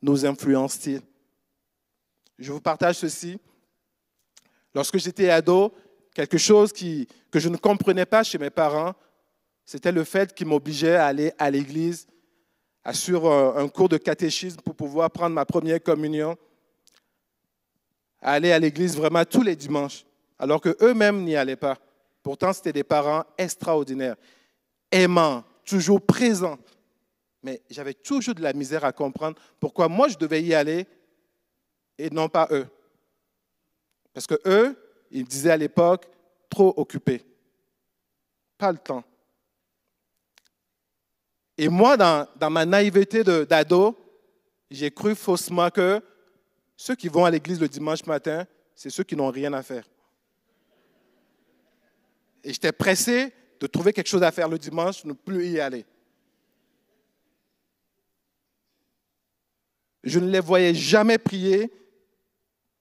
nous 0.00 0.24
influence-t-il? 0.24 1.02
Je 2.38 2.52
vous 2.52 2.60
partage 2.60 2.96
ceci. 2.98 3.38
Lorsque 4.74 4.98
j'étais 4.98 5.30
ado, 5.30 5.72
quelque 6.14 6.38
chose 6.38 6.72
qui, 6.72 7.08
que 7.30 7.38
je 7.38 7.48
ne 7.48 7.56
comprenais 7.56 8.06
pas 8.06 8.22
chez 8.22 8.38
mes 8.38 8.50
parents, 8.50 8.94
c'était 9.64 9.92
le 9.92 10.04
fait 10.04 10.32
qu'ils 10.34 10.46
m'obligeaient 10.46 10.96
à 10.96 11.06
aller 11.06 11.32
à 11.38 11.50
l'église 11.50 12.06
assure 12.86 13.32
un 13.32 13.66
cours 13.66 13.88
de 13.88 13.96
catéchisme 13.96 14.60
pour 14.60 14.76
pouvoir 14.76 15.10
prendre 15.10 15.34
ma 15.34 15.44
première 15.44 15.82
communion, 15.82 16.38
aller 18.20 18.52
à 18.52 18.60
l'église 18.60 18.96
vraiment 18.96 19.24
tous 19.24 19.42
les 19.42 19.56
dimanches, 19.56 20.04
alors 20.38 20.60
qu'eux-mêmes 20.60 21.24
n'y 21.24 21.34
allaient 21.34 21.56
pas. 21.56 21.78
Pourtant, 22.22 22.52
c'était 22.52 22.72
des 22.72 22.84
parents 22.84 23.24
extraordinaires, 23.36 24.14
aimants, 24.92 25.42
toujours 25.64 26.00
présents. 26.00 26.58
Mais 27.42 27.60
j'avais 27.68 27.94
toujours 27.94 28.36
de 28.36 28.42
la 28.42 28.52
misère 28.52 28.84
à 28.84 28.92
comprendre 28.92 29.36
pourquoi 29.58 29.88
moi 29.88 30.06
je 30.06 30.16
devais 30.16 30.42
y 30.42 30.54
aller 30.54 30.86
et 31.98 32.08
non 32.10 32.28
pas 32.28 32.46
eux. 32.52 32.68
Parce 34.14 34.28
que 34.28 34.40
eux, 34.46 34.78
ils 35.10 35.24
disaient 35.24 35.50
à 35.50 35.56
l'époque, 35.56 36.06
trop 36.48 36.72
occupés. 36.76 37.22
Pas 38.56 38.70
le 38.70 38.78
temps. 38.78 39.02
Et 41.58 41.68
moi, 41.68 41.96
dans, 41.96 42.50
ma 42.50 42.66
naïveté 42.66 43.24
d'ado, 43.24 43.96
j'ai 44.70 44.90
cru 44.90 45.14
faussement 45.14 45.70
que 45.70 46.02
ceux 46.76 46.94
qui 46.94 47.08
vont 47.08 47.24
à 47.24 47.30
l'église 47.30 47.60
le 47.60 47.68
dimanche 47.68 48.04
matin, 48.04 48.46
c'est 48.74 48.90
ceux 48.90 49.04
qui 49.04 49.16
n'ont 49.16 49.30
rien 49.30 49.52
à 49.54 49.62
faire. 49.62 49.84
Et 52.44 52.52
j'étais 52.52 52.72
pressé 52.72 53.32
de 53.58 53.66
trouver 53.66 53.92
quelque 53.92 54.08
chose 54.08 54.22
à 54.22 54.30
faire 54.30 54.48
le 54.48 54.58
dimanche, 54.58 55.04
ne 55.04 55.14
plus 55.14 55.48
y 55.48 55.60
aller. 55.60 55.86
Je 60.04 60.18
ne 60.20 60.30
les 60.30 60.40
voyais 60.40 60.74
jamais 60.74 61.18
prier, 61.18 61.72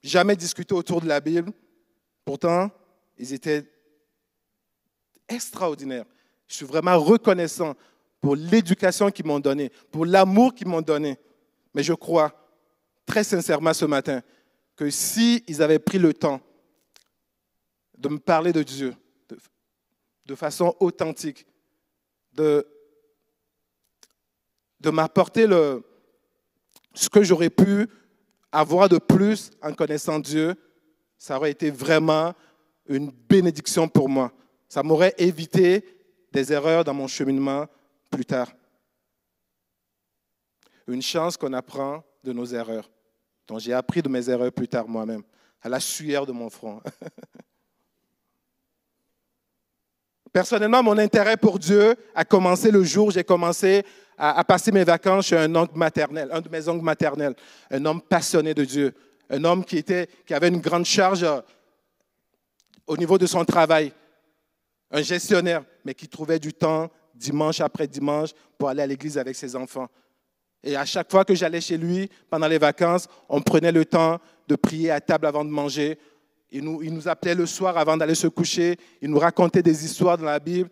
jamais 0.03 0.35
discuter 0.35 0.75
autour 0.75 1.01
de 1.01 1.07
la 1.07 1.19
Bible. 1.19 1.51
Pourtant, 2.23 2.69
ils 3.17 3.33
étaient 3.33 3.65
extraordinaires. 5.27 6.05
Je 6.47 6.57
suis 6.57 6.65
vraiment 6.65 6.99
reconnaissant 6.99 7.75
pour 8.25 8.35
l'éducation 8.35 9.11
qu'ils 9.11 9.27
m'ont 9.27 9.39
donnée, 9.39 9.71
pour 9.91 10.03
l'amour 10.03 10.55
qu'ils 10.55 10.67
m'ont 10.67 10.81
donné. 10.81 11.19
Mais 11.75 11.83
je 11.83 11.93
crois 11.93 12.33
très 13.05 13.23
sincèrement 13.23 13.71
ce 13.71 13.85
matin 13.85 14.23
que 14.75 14.89
s'ils 14.89 15.61
avaient 15.61 15.77
pris 15.77 15.99
le 15.99 16.11
temps 16.11 16.41
de 17.95 18.09
me 18.09 18.17
parler 18.17 18.51
de 18.51 18.63
Dieu 18.63 18.95
de, 20.25 20.33
façon 20.33 20.75
authentique, 20.79 21.45
de, 22.33 22.65
de 24.79 24.89
m'apporter 24.89 25.45
ce 26.95 27.07
que 27.09 27.21
j'aurais 27.21 27.51
pu 27.51 27.87
avoir 28.51 28.89
de 28.89 28.97
plus 28.97 29.51
en 29.61 29.71
connaissant 29.71 30.17
Dieu, 30.17 30.55
ça 31.19 31.37
aurait 31.37 31.51
été 31.51 31.69
vraiment 31.69 32.33
une 32.87 33.11
bénédiction 33.11 33.87
pour 33.87 34.09
moi. 34.09 34.31
Ça 34.67 34.81
m'aurait 34.81 35.13
évité 35.19 35.85
des 36.31 36.51
erreurs 36.51 36.83
dans 36.83 36.95
mon 36.95 37.05
cheminement 37.07 37.67
plus 38.15 38.25
tard. 38.25 38.51
Une 40.87 41.01
chance 41.01 41.35
qu'on 41.35 41.51
apprend 41.51 42.01
de 42.23 42.31
nos 42.31 42.45
erreurs, 42.45 42.89
dont 43.45 43.59
j'ai 43.59 43.73
appris 43.73 44.01
de 44.01 44.07
mes 44.07 44.29
erreurs 44.29 44.53
plus 44.53 44.69
tard 44.69 44.87
moi-même, 44.87 45.23
à 45.61 45.67
la 45.67 45.81
sueur 45.81 46.25
de 46.25 46.31
mon 46.31 46.49
front. 46.49 46.81
Personnellement, 50.31 50.81
mon 50.81 50.97
intérêt 50.97 51.35
pour 51.35 51.59
Dieu 51.59 51.95
a 52.13 52.23
commencé 52.23 52.71
le 52.71 52.83
jour 52.83 53.07
où 53.07 53.11
j'ai 53.11 53.25
commencé 53.25 53.85
à, 54.17 54.41
passer 54.45 54.71
mes 54.71 54.85
vacances 54.85 55.27
chez 55.27 55.37
un 55.37 55.53
oncle 55.53 55.77
maternel, 55.77 56.29
un 56.31 56.39
de 56.39 56.47
mes 56.47 56.69
oncles 56.69 56.85
maternels, 56.85 57.35
un 57.69 57.85
homme 57.85 58.01
passionné 58.01 58.53
de 58.53 58.63
Dieu, 58.63 58.93
un 59.29 59.43
homme 59.43 59.65
qui, 59.65 59.77
était, 59.77 60.07
qui 60.25 60.33
avait 60.33 60.47
une 60.47 60.61
grande 60.61 60.85
charge 60.85 61.23
euh, 61.23 61.41
au 62.87 62.95
niveau 62.95 63.17
de 63.17 63.25
son 63.25 63.43
travail, 63.43 63.91
un 64.91 65.01
gestionnaire, 65.01 65.65
mais 65.83 65.93
qui 65.93 66.07
trouvait 66.07 66.39
du 66.39 66.53
temps 66.53 66.89
dimanche 67.15 67.61
après 67.61 67.87
dimanche 67.87 68.31
pour 68.57 68.69
aller 68.69 68.81
à 68.81 68.87
l'église 68.87 69.17
avec 69.17 69.35
ses 69.35 69.55
enfants. 69.55 69.87
Et 70.63 70.75
à 70.75 70.85
chaque 70.85 71.11
fois 71.11 71.23
que 71.23 71.35
j'allais 71.35 71.61
chez 71.61 71.77
lui 71.77 72.09
pendant 72.29 72.47
les 72.47 72.57
vacances, 72.57 73.07
on 73.29 73.41
prenait 73.41 73.71
le 73.71 73.85
temps 73.85 74.19
de 74.47 74.55
prier 74.55 74.91
à 74.91 74.99
table 74.99 75.27
avant 75.27 75.45
de 75.45 75.49
manger. 75.49 75.97
Il 76.51 76.63
nous, 76.63 76.81
il 76.81 76.93
nous 76.93 77.07
appelait 77.07 77.35
le 77.35 77.45
soir 77.45 77.77
avant 77.77 77.97
d'aller 77.97 78.15
se 78.15 78.27
coucher. 78.27 78.77
Il 79.01 79.09
nous 79.09 79.19
racontait 79.19 79.61
des 79.61 79.85
histoires 79.85 80.17
dans 80.17 80.25
la 80.25 80.39
Bible. 80.39 80.69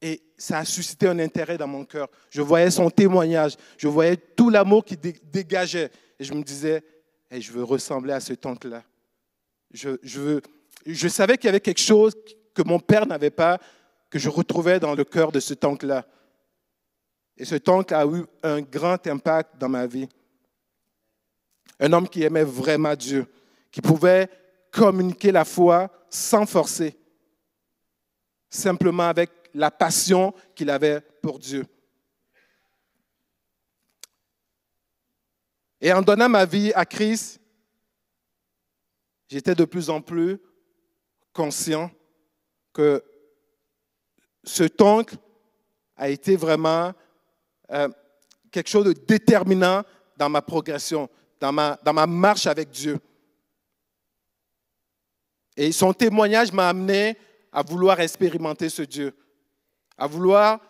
Et 0.00 0.20
ça 0.36 0.58
a 0.58 0.64
suscité 0.64 1.06
un 1.08 1.18
intérêt 1.18 1.58
dans 1.58 1.66
mon 1.66 1.84
cœur. 1.84 2.08
Je 2.30 2.42
voyais 2.42 2.70
son 2.70 2.90
témoignage. 2.90 3.56
Je 3.78 3.88
voyais 3.88 4.16
tout 4.16 4.50
l'amour 4.50 4.84
qui 4.84 4.96
dégageait. 4.96 5.90
Et 6.18 6.24
je 6.24 6.34
me 6.34 6.42
disais, 6.42 6.82
je 7.30 7.52
veux 7.52 7.64
ressembler 7.64 8.12
à 8.12 8.20
ce. 8.20 8.34
Je, 9.72 9.90
je, 10.02 10.40
je 10.86 11.08
savais 11.08 11.36
qu'il 11.36 11.46
y 11.46 11.48
avait 11.48 11.60
quelque 11.60 11.80
chose 11.80 12.14
que 12.54 12.62
mon 12.62 12.78
père 12.78 13.06
n'avait 13.06 13.30
pas, 13.30 13.58
que 14.12 14.18
je 14.18 14.28
retrouvais 14.28 14.78
dans 14.78 14.94
le 14.94 15.04
cœur 15.04 15.32
de 15.32 15.40
ce 15.40 15.54
oncle-là. 15.64 16.06
Et 17.38 17.46
ce 17.46 17.56
oncle 17.70 17.94
a 17.94 18.04
eu 18.04 18.26
un 18.42 18.60
grand 18.60 19.06
impact 19.06 19.56
dans 19.56 19.70
ma 19.70 19.86
vie. 19.86 20.06
Un 21.80 21.90
homme 21.94 22.06
qui 22.06 22.22
aimait 22.22 22.44
vraiment 22.44 22.94
Dieu, 22.94 23.26
qui 23.70 23.80
pouvait 23.80 24.28
communiquer 24.70 25.32
la 25.32 25.46
foi 25.46 25.90
sans 26.10 26.44
forcer, 26.44 26.94
simplement 28.50 29.04
avec 29.04 29.30
la 29.54 29.70
passion 29.70 30.34
qu'il 30.54 30.68
avait 30.68 31.00
pour 31.22 31.38
Dieu. 31.38 31.64
Et 35.80 35.90
en 35.90 36.02
donnant 36.02 36.28
ma 36.28 36.44
vie 36.44 36.70
à 36.74 36.84
Christ, 36.84 37.40
j'étais 39.26 39.54
de 39.54 39.64
plus 39.64 39.88
en 39.88 40.02
plus 40.02 40.38
conscient 41.32 41.90
que 42.74 43.02
ce 44.44 44.64
oncle 44.80 45.16
a 45.96 46.08
été 46.08 46.36
vraiment 46.36 46.92
euh, 47.70 47.88
quelque 48.50 48.68
chose 48.68 48.84
de 48.84 48.92
déterminant 48.92 49.82
dans 50.16 50.28
ma 50.28 50.42
progression, 50.42 51.08
dans 51.40 51.52
ma, 51.52 52.06
marche 52.06 52.46
avec 52.46 52.70
Dieu. 52.70 52.98
Et 55.56 55.72
son 55.72 55.92
témoignage 55.92 56.52
m'a 56.52 56.68
amené 56.68 57.16
à 57.52 57.62
vouloir 57.62 58.00
expérimenter 58.00 58.68
ce 58.68 58.82
Dieu, 58.82 59.14
à 59.96 60.06
vouloir 60.06 60.60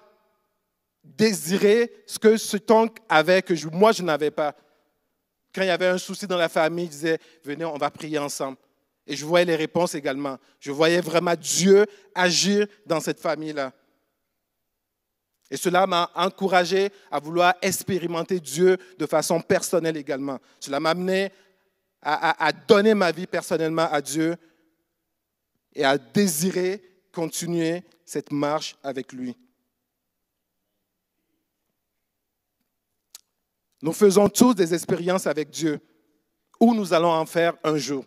désirer 1.04 1.92
ce 2.06 2.18
que 2.18 2.36
ce 2.36 2.56
oncle 2.70 3.02
avait 3.08 3.42
que 3.42 3.54
moi 3.74 3.92
je 3.92 4.02
n'avais 4.02 4.30
pas. 4.30 4.54
Quand 5.54 5.62
il 5.62 5.68
y 5.68 5.70
avait 5.70 5.88
un 5.88 5.98
souci 5.98 6.26
dans 6.26 6.38
la 6.38 6.48
famille, 6.48 6.86
il 6.86 6.90
disait, 6.90 7.18
venez, 7.44 7.64
on 7.64 7.76
va 7.76 7.90
prier 7.90 8.18
ensemble. 8.18 8.56
Et 9.06 9.16
je 9.16 9.24
voyais 9.24 9.44
les 9.44 9.56
réponses 9.56 9.94
également. 9.94 10.38
Je 10.60 10.70
voyais 10.70 11.00
vraiment 11.00 11.34
Dieu 11.34 11.86
agir 12.14 12.66
dans 12.86 13.00
cette 13.00 13.20
famille-là. 13.20 13.72
Et 15.50 15.56
cela 15.56 15.86
m'a 15.86 16.10
encouragé 16.14 16.90
à 17.10 17.18
vouloir 17.18 17.54
expérimenter 17.60 18.40
Dieu 18.40 18.78
de 18.98 19.06
façon 19.06 19.40
personnelle 19.40 19.96
également. 19.96 20.38
Cela 20.60 20.80
m'a 20.80 20.90
amené 20.90 21.30
à, 22.00 22.46
à, 22.46 22.52
donner 22.52 22.94
ma 22.94 23.12
vie 23.12 23.26
personnellement 23.26 23.88
à 23.90 24.00
Dieu 24.00 24.36
et 25.74 25.84
à 25.84 25.98
désirer 25.98 26.82
continuer 27.12 27.82
cette 28.04 28.32
marche 28.32 28.76
avec 28.82 29.12
lui. 29.12 29.36
Nous 33.82 33.92
faisons 33.92 34.28
tous 34.28 34.54
des 34.54 34.72
expériences 34.72 35.26
avec 35.26 35.50
Dieu, 35.50 35.80
ou 36.60 36.72
nous 36.72 36.94
allons 36.94 37.10
en 37.10 37.26
faire 37.26 37.54
un 37.64 37.76
jour. 37.76 38.04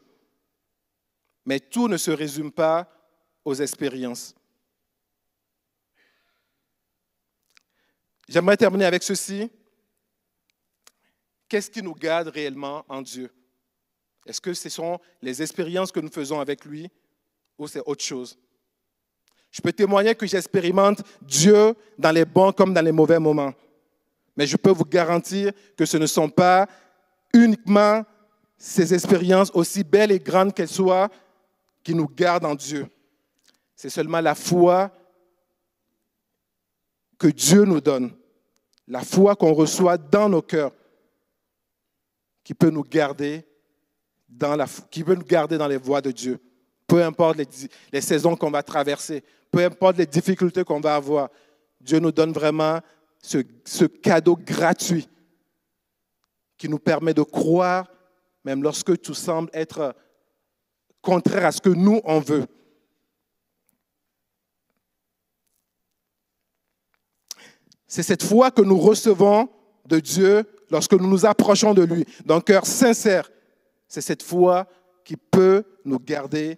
Mais 1.46 1.60
tout 1.60 1.88
ne 1.88 1.98
se 1.98 2.12
résume 2.12 2.52
pas 2.52 2.90
aux 3.44 3.54
expériences. 3.54 4.36
J'aimerais 8.28 8.58
terminer 8.58 8.86
avec 8.86 9.04
ceci. 9.04 9.50
Qu'est-ce 11.48 11.70
qui 11.70 11.84
nous 11.84 11.94
garde 11.94 12.30
réellement 12.30 12.84
en 12.90 13.02
Dieu? 13.02 13.32
Est-ce 14.26 14.42
que 14.42 14.54
ce 14.54 14.70
sont 14.70 15.00
les 15.22 15.44
expériences 15.44 15.92
que 15.92 16.00
nous 16.00 16.10
faisons 16.10 16.40
avec 16.40 16.66
lui 16.66 16.90
ou 17.58 17.68
c'est 17.68 17.84
autre 17.86 18.04
chose? 18.04 18.38
Je 19.52 19.62
peux 19.62 19.72
témoigner 19.72 20.16
que 20.16 20.26
j'expérimente 20.26 21.04
Dieu 21.22 21.76
dans 21.98 22.12
les 22.12 22.26
bons 22.26 22.52
comme 22.52 22.74
dans 22.74 22.82
les 22.82 22.92
mauvais 22.92 23.20
moments. 23.20 23.54
Mais 24.36 24.48
je 24.48 24.58
peux 24.58 24.72
vous 24.72 24.84
garantir 24.84 25.54
que 25.78 25.86
ce 25.86 25.98
ne 25.98 26.08
sont 26.08 26.30
pas 26.30 26.68
uniquement 27.34 28.04
ces 28.58 28.94
expériences, 28.94 29.52
aussi 29.54 29.84
belles 29.84 30.12
et 30.12 30.20
grandes 30.20 30.54
qu'elles 30.54 30.68
soient, 30.68 31.10
qui 31.86 31.94
nous 31.94 32.08
gardent 32.08 32.46
en 32.46 32.56
Dieu. 32.56 32.88
C'est 33.76 33.92
seulement 33.92 34.20
la 34.20 34.34
foi 34.34 34.92
que 37.20 37.28
Dieu 37.28 37.64
nous 37.64 37.80
donne, 37.80 38.12
la 38.88 39.02
foi 39.02 39.36
qu'on 39.36 39.54
reçoit 39.54 39.98
dans 39.98 40.28
nos 40.28 40.42
cœurs, 40.42 40.74
qui 42.44 42.56
peut 42.56 42.72
nous 42.72 42.84
garder 42.84 43.46
dans, 44.28 44.56
la, 44.56 44.66
qui 44.90 45.04
peut 45.04 45.14
nous 45.14 45.24
garder 45.24 45.58
dans 45.58 45.68
les 45.68 45.78
voies 45.78 46.02
de 46.02 46.12
Dieu. 46.12 46.40
Peu 46.88 47.04
importe 47.04 47.38
les, 47.38 47.48
les 47.94 48.02
saisons 48.02 48.36
qu'on 48.36 48.52
va 48.52 48.64
traverser, 48.64 49.24
peu 49.52 49.64
importe 49.64 49.98
les 49.98 50.08
difficultés 50.08 50.64
qu'on 50.64 50.82
va 50.82 50.96
avoir, 50.96 51.30
Dieu 51.80 52.00
nous 52.00 52.12
donne 52.12 52.34
vraiment 52.34 52.80
ce, 53.22 53.38
ce 53.64 53.86
cadeau 53.86 54.36
gratuit 54.36 55.08
qui 56.58 56.68
nous 56.68 56.80
permet 56.80 57.14
de 57.14 57.22
croire, 57.22 57.88
même 58.44 58.64
lorsque 58.64 59.00
tout 59.02 59.14
semble 59.14 59.50
être 59.54 59.96
contraire 61.06 61.46
à 61.46 61.52
ce 61.52 61.62
que 61.62 61.70
nous, 61.70 62.02
on 62.04 62.20
veut. 62.20 62.46
C'est 67.88 68.04
cette 68.04 68.24
foi 68.24 68.52
que 68.52 68.62
nous 68.62 68.78
recevons 68.78 69.48
de 69.86 70.00
Dieu 70.00 70.44
lorsque 70.70 70.94
nous 70.94 71.08
nous 71.08 71.26
approchons 71.26 71.74
de 71.74 71.84
lui 71.84 72.06
d'un 72.26 72.42
cœur 72.42 72.66
sincère. 72.66 73.32
C'est 73.88 74.02
cette 74.02 74.24
foi 74.24 74.68
qui 75.06 75.16
peut 75.16 75.64
nous 75.86 76.00
garder 76.00 76.58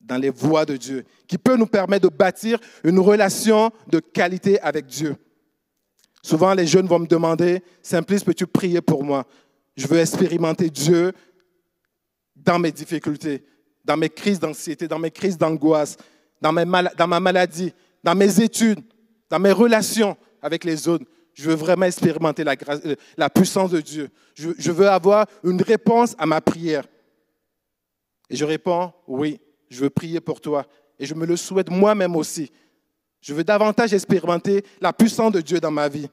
dans 0.00 0.18
les 0.18 0.30
voies 0.30 0.64
de 0.64 0.76
Dieu, 0.76 1.04
qui 1.26 1.38
peut 1.38 1.56
nous 1.56 1.66
permettre 1.66 2.10
de 2.10 2.14
bâtir 2.14 2.58
une 2.82 2.98
relation 2.98 3.70
de 3.86 4.00
qualité 4.00 4.60
avec 4.60 4.86
Dieu. 4.86 5.16
Souvent, 6.22 6.52
les 6.52 6.66
jeunes 6.66 6.88
vont 6.88 6.98
me 6.98 7.06
demander, 7.06 7.62
Simplice, 7.82 8.24
peux-tu 8.24 8.46
prier 8.46 8.80
pour 8.80 9.04
moi? 9.04 9.24
Je 9.76 9.86
veux 9.86 9.98
expérimenter 9.98 10.68
Dieu 10.70 11.12
dans 12.44 12.58
mes 12.58 12.72
difficultés, 12.72 13.44
dans 13.84 13.96
mes 13.96 14.08
crises 14.08 14.38
d'anxiété, 14.38 14.88
dans 14.88 14.98
mes 14.98 15.10
crises 15.10 15.38
d'angoisse, 15.38 15.96
dans, 16.40 16.52
ma 16.52 17.20
maladie, 17.20 17.72
dans 18.02 18.14
mes 18.14 18.40
études, 18.40 18.80
dans 19.28 19.38
mes 19.38 19.52
relations 19.52 20.16
avec 20.42 20.64
les 20.64 20.88
autres. 20.88 21.04
Je 21.34 21.48
veux 21.48 21.56
vraiment 21.56 21.86
expérimenter 21.86 22.42
la, 22.44 22.56
euh, 22.84 23.28
puissance 23.28 23.70
de 23.70 23.80
Dieu. 23.80 24.10
Je 24.34 24.72
veux 24.72 24.88
avoir 24.88 25.26
une 25.44 25.62
réponse 25.62 26.14
à 26.18 26.26
ma 26.26 26.40
prière. 26.40 26.84
Et 28.30 28.36
je 28.36 28.44
réponds, 28.44 28.92
oui, 29.06 29.40
je 29.70 29.80
veux 29.80 29.90
prier 29.90 30.20
pour 30.20 30.40
toi. 30.40 30.66
Et 30.98 31.06
je 31.06 31.14
me 31.14 31.26
le 31.26 31.36
souhaite 31.36 31.70
moi-même 31.70 32.16
aussi. 32.16 32.50
Je 33.20 33.34
veux 33.34 33.44
davantage 33.44 33.94
expérimenter 33.94 34.64
la 34.80 34.92
puissance 34.92 35.32
de 35.32 35.40
Dieu 35.40 35.60
dans 35.60 35.70
ma 35.70 35.88
vie. 35.88 36.08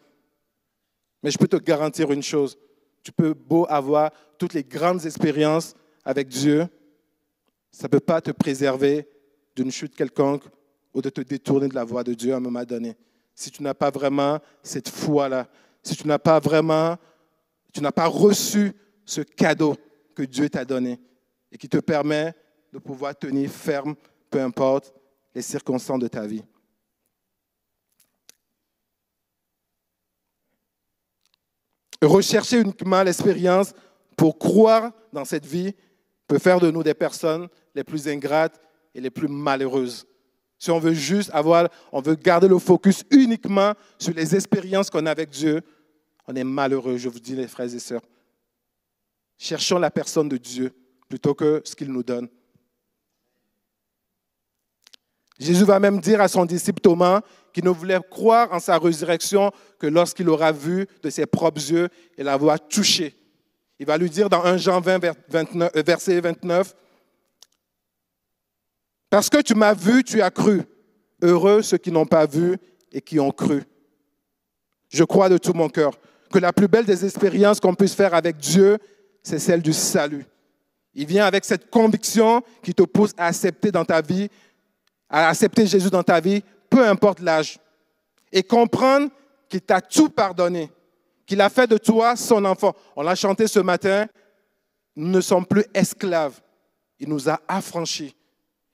Mais 1.24 1.32
je 1.32 1.38
peux 1.38 1.48
te 1.48 1.58
garantir 1.58 2.12
une 2.12 2.24
chose. 2.24 2.58
Tu 3.04 3.12
peux 3.12 3.34
beau 3.34 3.66
avoir 3.70 4.12
toutes 4.38 4.54
les 4.54 4.64
grandes 4.64 5.06
expériences 5.06 5.76
avec 6.06 6.28
Dieu, 6.28 6.68
ça 7.72 7.88
ne 7.88 7.90
peut 7.90 8.00
pas 8.00 8.22
te 8.22 8.32
préserver 8.32 9.10
d'une 9.56 9.72
chute 9.72 9.96
quelconque 9.96 10.44
ou 10.94 11.02
de 11.02 11.10
te 11.10 11.22
détourner 11.22 11.68
de 11.68 11.76
la 11.76 11.84
voie 11.84 12.04
de 12.04 12.14
Dieu 12.14 12.34
à 12.34 12.38
un 12.38 12.40
moment 12.40 12.64
donné. 12.64 12.96
si 13.34 13.52
tu 13.52 13.62
n'as 13.64 13.74
pas 13.74 13.90
vraiment 13.90 14.40
cette 14.64 14.88
foi-là, 14.88 15.50
si 15.84 15.96
tu 15.96 16.08
n'as 16.08 16.20
pas 16.20 16.40
vraiment, 16.40 16.96
tu 17.74 17.82
n'as 17.82 17.92
pas 17.92 18.08
reçu 18.08 18.72
ce 19.04 19.22
cadeau 19.22 19.76
que 20.16 20.24
Dieu 20.24 20.50
t'a 20.50 20.64
donné 20.64 21.02
et 21.52 21.58
qui 21.58 21.68
te 21.68 21.78
permet 21.78 22.34
de 22.72 22.80
pouvoir 22.80 23.14
tenir 23.18 23.50
ferme, 23.52 23.96
peu 24.30 24.42
importe 24.42 24.94
les 25.34 25.42
circonstances 25.42 26.00
de 26.00 26.08
ta 26.08 26.26
vie. 26.26 26.44
Rechercher 32.02 32.62
uniquement 32.62 33.04
l'expérience 33.04 33.74
pour 34.16 34.38
croire 34.38 34.94
dans 35.12 35.26
cette 35.26 35.46
vie 35.46 35.74
peut 36.28 36.40
faire 36.40 36.60
de 36.60 36.72
nous 36.72 36.84
des 36.84 36.94
personnes 36.94 37.48
les 37.74 37.84
plus 37.84 38.08
ingrates 38.08 38.60
et 38.94 39.02
les 39.02 39.10
plus 39.10 39.28
malheureuses. 39.28 40.06
Si 40.58 40.72
on 40.72 40.80
veut 40.80 40.94
juste 40.94 41.30
avoir, 41.34 41.68
on 41.92 42.02
veut 42.02 42.16
garder 42.16 42.48
le 42.48 42.58
focus 42.60 43.04
uniquement 43.12 43.74
sur 44.00 44.14
les 44.14 44.36
expériences 44.36 44.90
qu'on 44.90 45.06
a 45.06 45.12
avec 45.12 45.30
Dieu, 45.30 45.62
on 46.28 46.36
est 46.36 46.44
malheureux, 46.44 46.98
je 46.98 47.10
vous 47.10 47.20
dis 47.20 47.36
les 47.36 47.48
frères 47.48 47.74
et 47.74 47.80
sœurs. 47.80 48.02
Cherchons 49.38 49.80
la 49.80 49.92
personne 49.92 50.30
de 50.30 50.38
Dieu 50.38 50.72
plutôt 51.08 51.34
que 51.34 51.62
ce 51.66 51.76
qu'il 51.76 51.92
nous 51.92 52.04
donne. 52.04 52.30
Jésus 55.38 55.66
va 55.66 55.80
même 55.80 56.00
dire 56.00 56.22
à 56.22 56.30
son 56.30 56.46
disciple 56.46 56.80
Thomas 56.80 57.22
qu'il 57.54 57.66
ne 57.66 57.70
voulait 57.70 58.00
croire 58.10 58.52
en 58.54 58.60
sa 58.60 58.78
résurrection 58.78 59.52
que 59.80 59.88
lorsqu'il 59.88 60.30
aura 60.30 60.52
vu 60.54 60.88
de 61.04 61.10
ses 61.10 61.26
propres 61.26 61.72
yeux 61.72 61.90
et 62.18 62.24
l'avoir 62.24 62.66
touché. 62.68 63.14
Il 63.80 63.86
va 63.86 63.98
lui 63.98 64.10
dire 64.10 64.30
dans 64.30 64.44
1 64.44 64.58
Jean 64.58 64.80
20, 64.80 65.04
euh, 65.04 65.70
verset 65.86 66.20
29, 66.22 66.76
Parce 69.10 69.30
que 69.30 69.42
tu 69.42 69.56
m'as 69.56 69.74
vu, 69.74 70.04
tu 70.04 70.22
as 70.22 70.32
cru. 70.32 70.62
Heureux 71.22 71.62
ceux 71.62 71.78
qui 71.78 71.92
n'ont 71.92 72.06
pas 72.06 72.26
vu 72.26 72.58
et 72.92 73.02
qui 73.02 73.20
ont 73.20 73.32
cru. 73.32 73.64
Je 74.90 75.04
crois 75.04 75.30
de 75.30 75.38
tout 75.38 75.54
mon 75.54 75.70
cœur 75.70 75.98
que 76.32 76.40
la 76.40 76.52
plus 76.52 76.68
belle 76.68 76.86
des 76.86 77.06
expériences 77.06 77.60
qu'on 77.60 77.76
puisse 77.76 77.94
faire 77.94 78.14
avec 78.14 78.38
Dieu, 78.38 78.78
c'est 79.24 79.40
celle 79.40 79.62
du 79.62 79.74
salut. 79.74 80.26
Il 80.94 81.06
vient 81.08 81.26
avec 81.26 81.46
cette 81.46 81.70
conviction 81.70 82.42
qui 82.64 82.74
te 82.74 82.84
pousse 82.84 83.12
à 83.18 83.28
accepter 83.28 83.72
dans 83.72 83.86
ta 83.86 84.02
vie, 84.02 84.30
à 85.10 85.30
accepter 85.30 85.68
Jésus 85.68 85.90
dans 85.90 86.04
ta 86.04 86.20
vie, 86.20 86.44
peu 86.70 86.86
importe 86.86 87.20
l'âge, 87.20 87.58
et 88.32 88.44
comprendre 88.44 89.10
qu'il 89.50 89.62
t'a 89.62 89.82
tout 89.82 90.10
pardonné, 90.10 90.72
qu'il 91.26 91.42
a 91.42 91.50
fait 91.50 91.68
de 91.68 91.78
toi 91.78 92.16
son 92.16 92.46
enfant. 92.46 92.76
On 92.96 93.02
l'a 93.02 93.16
chanté 93.16 93.48
ce 93.48 93.60
matin, 93.60 94.08
nous 94.96 95.10
ne 95.10 95.22
sommes 95.22 95.46
plus 95.46 95.66
esclaves. 95.74 96.40
Il 97.00 97.10
nous 97.10 97.30
a 97.30 97.42
affranchis. 97.48 98.16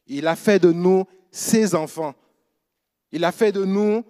Il 0.06 0.28
a 0.28 0.36
fait 0.36 0.60
de 0.60 0.72
nous 0.72 1.06
ses 1.32 1.74
enfants. 1.74 2.14
Il 3.12 3.24
a 3.24 3.32
fait 3.32 3.52
de 3.52 3.64
nous 3.64 4.04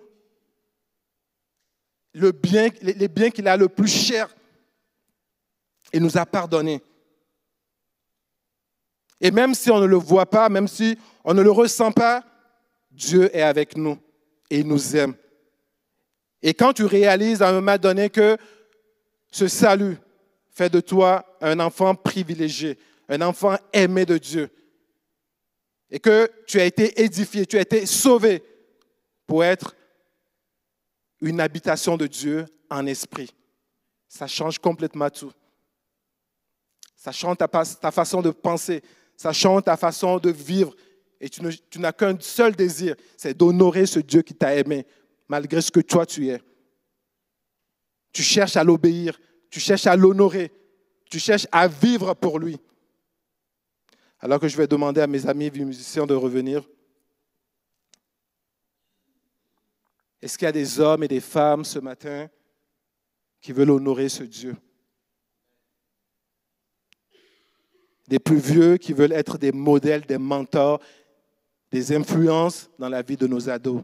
les 2.14 3.08
biens 3.08 3.30
qu'il 3.30 3.48
a 3.48 3.56
le 3.56 3.70
plus 3.70 3.88
cher. 3.88 4.36
Il 5.94 6.02
nous 6.02 6.18
a 6.18 6.26
pardonné. 6.26 6.82
Et 9.20 9.32
même 9.32 9.54
si 9.54 9.70
on 9.70 9.80
ne 9.80 9.86
le 9.86 9.98
voit 9.98 10.26
pas, 10.26 10.50
même 10.50 10.68
si 10.68 10.98
on 11.24 11.34
ne 11.34 11.42
le 11.42 11.52
ressent 11.52 11.92
pas, 11.92 12.24
Dieu 12.90 13.34
est 13.36 13.44
avec 13.44 13.78
nous 13.78 13.98
et 14.50 14.60
il 14.60 14.68
nous 14.68 14.96
aime. 14.98 15.16
Et 16.42 16.54
quand 16.54 16.74
tu 16.74 16.86
réalises 16.86 17.42
à 17.42 17.50
un 17.50 17.54
moment 17.54 17.78
donné 17.78 18.10
que 18.10 18.38
ce 19.32 19.48
salut 19.48 19.98
fait 20.52 20.70
de 20.70 20.80
toi 20.80 21.38
un 21.40 21.60
enfant 21.60 21.96
privilégié, 21.96 22.78
un 23.08 23.22
enfant 23.22 23.58
aimé 23.74 24.06
de 24.06 24.18
Dieu, 24.18 24.50
et 25.90 26.00
que 26.00 26.32
tu 26.48 26.60
as 26.60 26.66
été 26.66 27.02
édifié, 27.02 27.46
tu 27.46 27.58
as 27.58 27.62
été 27.62 27.86
sauvé 27.86 28.44
pour 29.28 29.44
être 29.44 29.76
une 31.20 31.40
habitation 31.40 31.98
de 31.98 32.08
Dieu 32.08 32.46
en 32.70 32.86
esprit. 32.86 33.30
Ça 34.08 34.28
change 34.28 34.58
complètement 34.58 35.10
tout. 35.10 35.32
Ça 36.96 37.12
change 37.12 37.38
ta, 37.38 37.48
ta 37.48 37.92
façon 37.92 38.22
de 38.22 38.32
penser, 38.32 38.82
ça 39.18 39.34
change 39.34 39.64
ta 39.64 39.76
façon 39.78 40.18
de 40.18 40.30
vivre. 40.30 40.76
Et 41.20 41.30
tu, 41.30 41.42
tu 41.70 41.80
n'as 41.80 41.92
qu'un 41.92 42.18
seul 42.20 42.56
désir, 42.56 42.96
c'est 43.18 43.38
d'honorer 43.38 43.86
ce 43.86 44.00
Dieu 44.00 44.22
qui 44.22 44.34
t'a 44.34 44.56
aimé, 44.56 44.86
malgré 45.32 45.62
ce 45.62 45.72
que 45.72 45.80
toi 45.80 46.06
tu 46.06 46.28
es. 46.28 46.42
Tu 48.12 48.22
cherches 48.22 48.58
à 48.58 48.66
l'obéir, 48.66 49.18
tu 49.50 49.62
cherches 49.62 49.88
à 49.88 49.96
l'honorer, 49.96 50.52
tu 51.10 51.20
cherches 51.20 51.48
à 51.54 51.70
vivre 51.70 52.14
pour 52.16 52.38
lui. 52.38 52.60
Alors 54.20 54.42
que 54.42 54.50
je 54.50 54.58
vais 54.58 54.68
demander 54.68 55.00
à 55.00 55.08
mes 55.08 55.26
amis 55.26 55.50
musiciens 55.50 56.06
de 56.06 56.14
revenir. 56.14 56.68
Est-ce 60.22 60.38
qu'il 60.38 60.48
y 60.48 60.50
a 60.50 60.52
des 60.52 60.82
hommes 60.82 61.04
et 61.04 61.08
des 61.08 61.22
femmes 61.22 61.64
ce 61.64 61.80
matin 61.80 62.30
qui 63.40 63.54
veulent 63.54 63.72
honorer 63.72 64.10
ce 64.10 64.24
Dieu? 64.24 64.58
Des 68.10 68.20
plus 68.20 68.38
vieux 68.40 68.76
qui 68.76 68.92
veulent 68.92 69.14
être 69.14 69.38
des 69.38 69.54
modèles, 69.54 70.06
des 70.06 70.18
mentors, 70.18 70.82
des 71.72 71.96
influences 71.96 72.70
dans 72.78 72.90
la 72.90 73.02
vie 73.02 73.16
de 73.16 73.28
nos 73.28 73.50
ados, 73.50 73.82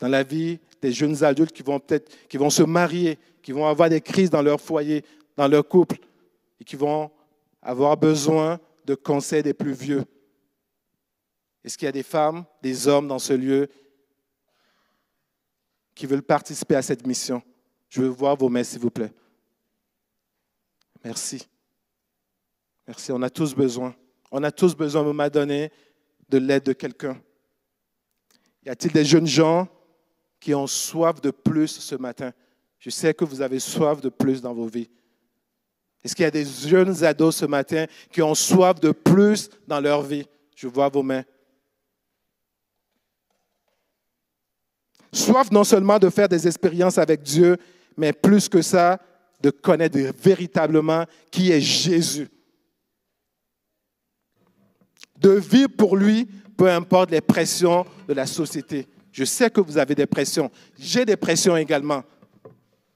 dans 0.00 0.08
la 0.08 0.22
vie 0.22 0.58
des 0.82 0.92
jeunes 0.92 1.22
adultes 1.24 1.52
qui 1.52 1.62
vont 1.62 1.80
peut-être 1.80 2.28
qui 2.28 2.36
vont 2.36 2.50
se 2.50 2.62
marier, 2.62 3.18
qui 3.42 3.52
vont 3.52 3.66
avoir 3.66 3.88
des 3.88 4.00
crises 4.00 4.30
dans 4.30 4.42
leur 4.42 4.60
foyer, 4.60 5.04
dans 5.36 5.48
leur 5.48 5.66
couple, 5.66 5.96
et 6.60 6.64
qui 6.64 6.76
vont 6.76 7.10
avoir 7.62 7.96
besoin 7.96 8.60
de 8.84 8.94
conseils 8.94 9.42
des 9.42 9.54
plus 9.54 9.72
vieux. 9.72 10.04
Est-ce 11.64 11.78
qu'il 11.78 11.86
y 11.86 11.88
a 11.88 11.92
des 11.92 12.02
femmes, 12.02 12.44
des 12.62 12.86
hommes 12.86 13.08
dans 13.08 13.18
ce 13.18 13.32
lieu 13.32 13.68
qui 15.94 16.06
veulent 16.06 16.22
participer 16.22 16.76
à 16.76 16.82
cette 16.82 17.06
mission? 17.06 17.42
Je 17.88 18.02
veux 18.02 18.08
voir 18.08 18.36
vos 18.36 18.48
mains, 18.48 18.64
s'il 18.64 18.80
vous 18.80 18.90
plaît. 18.90 19.12
Merci. 21.02 21.48
Merci. 22.86 23.12
On 23.12 23.22
a 23.22 23.30
tous 23.30 23.54
besoin. 23.54 23.94
On 24.30 24.42
a 24.42 24.50
tous 24.50 24.74
besoin, 24.74 25.00
à 25.00 25.04
un 25.04 25.06
moment 25.06 25.28
donné, 25.28 25.70
de 26.28 26.38
l'aide 26.38 26.64
de 26.64 26.72
quelqu'un. 26.72 27.18
Y 28.66 28.70
a-t-il 28.70 28.92
des 28.92 29.04
jeunes 29.04 29.26
gens 29.26 29.68
qui 30.44 30.54
ont 30.54 30.66
soif 30.66 31.22
de 31.22 31.30
plus 31.30 31.68
ce 31.68 31.94
matin? 31.94 32.30
Je 32.78 32.90
sais 32.90 33.14
que 33.14 33.24
vous 33.24 33.40
avez 33.40 33.58
soif 33.58 34.02
de 34.02 34.10
plus 34.10 34.42
dans 34.42 34.52
vos 34.52 34.66
vies. 34.66 34.90
Est-ce 36.04 36.14
qu'il 36.14 36.24
y 36.24 36.26
a 36.26 36.30
des 36.30 36.44
jeunes 36.44 37.02
ados 37.02 37.36
ce 37.36 37.46
matin 37.46 37.86
qui 38.12 38.20
ont 38.20 38.34
soif 38.34 38.78
de 38.78 38.90
plus 38.90 39.48
dans 39.66 39.80
leur 39.80 40.02
vie? 40.02 40.26
Je 40.54 40.68
vois 40.68 40.90
vos 40.90 41.02
mains. 41.02 41.24
Soif 45.10 45.50
non 45.50 45.64
seulement 45.64 45.98
de 45.98 46.10
faire 46.10 46.28
des 46.28 46.46
expériences 46.46 46.98
avec 46.98 47.22
Dieu, 47.22 47.56
mais 47.96 48.12
plus 48.12 48.46
que 48.46 48.60
ça, 48.60 49.00
de 49.40 49.48
connaître 49.48 49.98
véritablement 50.22 51.06
qui 51.30 51.52
est 51.52 51.60
Jésus. 51.62 52.28
De 55.16 55.30
vivre 55.30 55.70
pour 55.74 55.96
lui, 55.96 56.28
peu 56.54 56.70
importe 56.70 57.12
les 57.12 57.22
pressions 57.22 57.86
de 58.06 58.12
la 58.12 58.26
société. 58.26 58.86
Je 59.14 59.24
sais 59.24 59.48
que 59.48 59.60
vous 59.60 59.78
avez 59.78 59.94
des 59.94 60.06
pressions. 60.06 60.50
J'ai 60.76 61.04
des 61.04 61.16
pressions 61.16 61.56
également. 61.56 62.02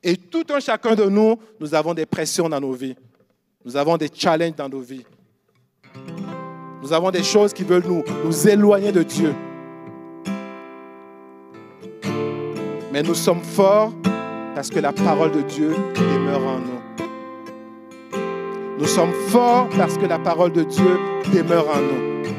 Et 0.03 0.17
tout 0.17 0.45
un 0.51 0.59
chacun 0.59 0.97
de 0.97 1.05
nous, 1.05 1.39
nous 1.61 1.77
avons 1.77 1.95
des 1.95 2.07
pressions 2.07 2.49
dans 2.49 2.61
nos 2.61 2.73
vies. 2.73 2.97
Nous 3.65 3.77
avons 3.77 3.97
des 3.97 4.11
challenges 4.13 4.57
dans 4.57 4.69
nos 4.69 4.81
vies. 4.81 5.05
Nous 6.83 6.93
avons 6.93 7.13
des 7.13 7.23
choses 7.23 7.53
qui 7.53 7.63
veulent 7.63 7.87
nous, 7.87 8.03
nous 8.25 8.49
éloigner 8.49 8.91
de 8.91 9.05
Dieu. 9.05 9.33
Mais 12.93 13.05
nous 13.05 13.15
sommes 13.15 13.45
forts 13.45 13.93
parce 14.57 14.71
que 14.71 14.81
la 14.81 14.93
parole 14.93 15.31
de 15.31 15.43
Dieu 15.43 15.71
demeure 15.95 16.43
en 16.45 16.59
nous. 16.59 16.81
Nous 18.77 18.87
sommes 18.87 19.15
forts 19.29 19.69
parce 19.77 19.97
que 19.97 20.07
la 20.07 20.19
parole 20.19 20.51
de 20.51 20.65
Dieu 20.65 20.99
demeure 21.33 21.69
en 21.69 21.81
nous. 21.81 22.38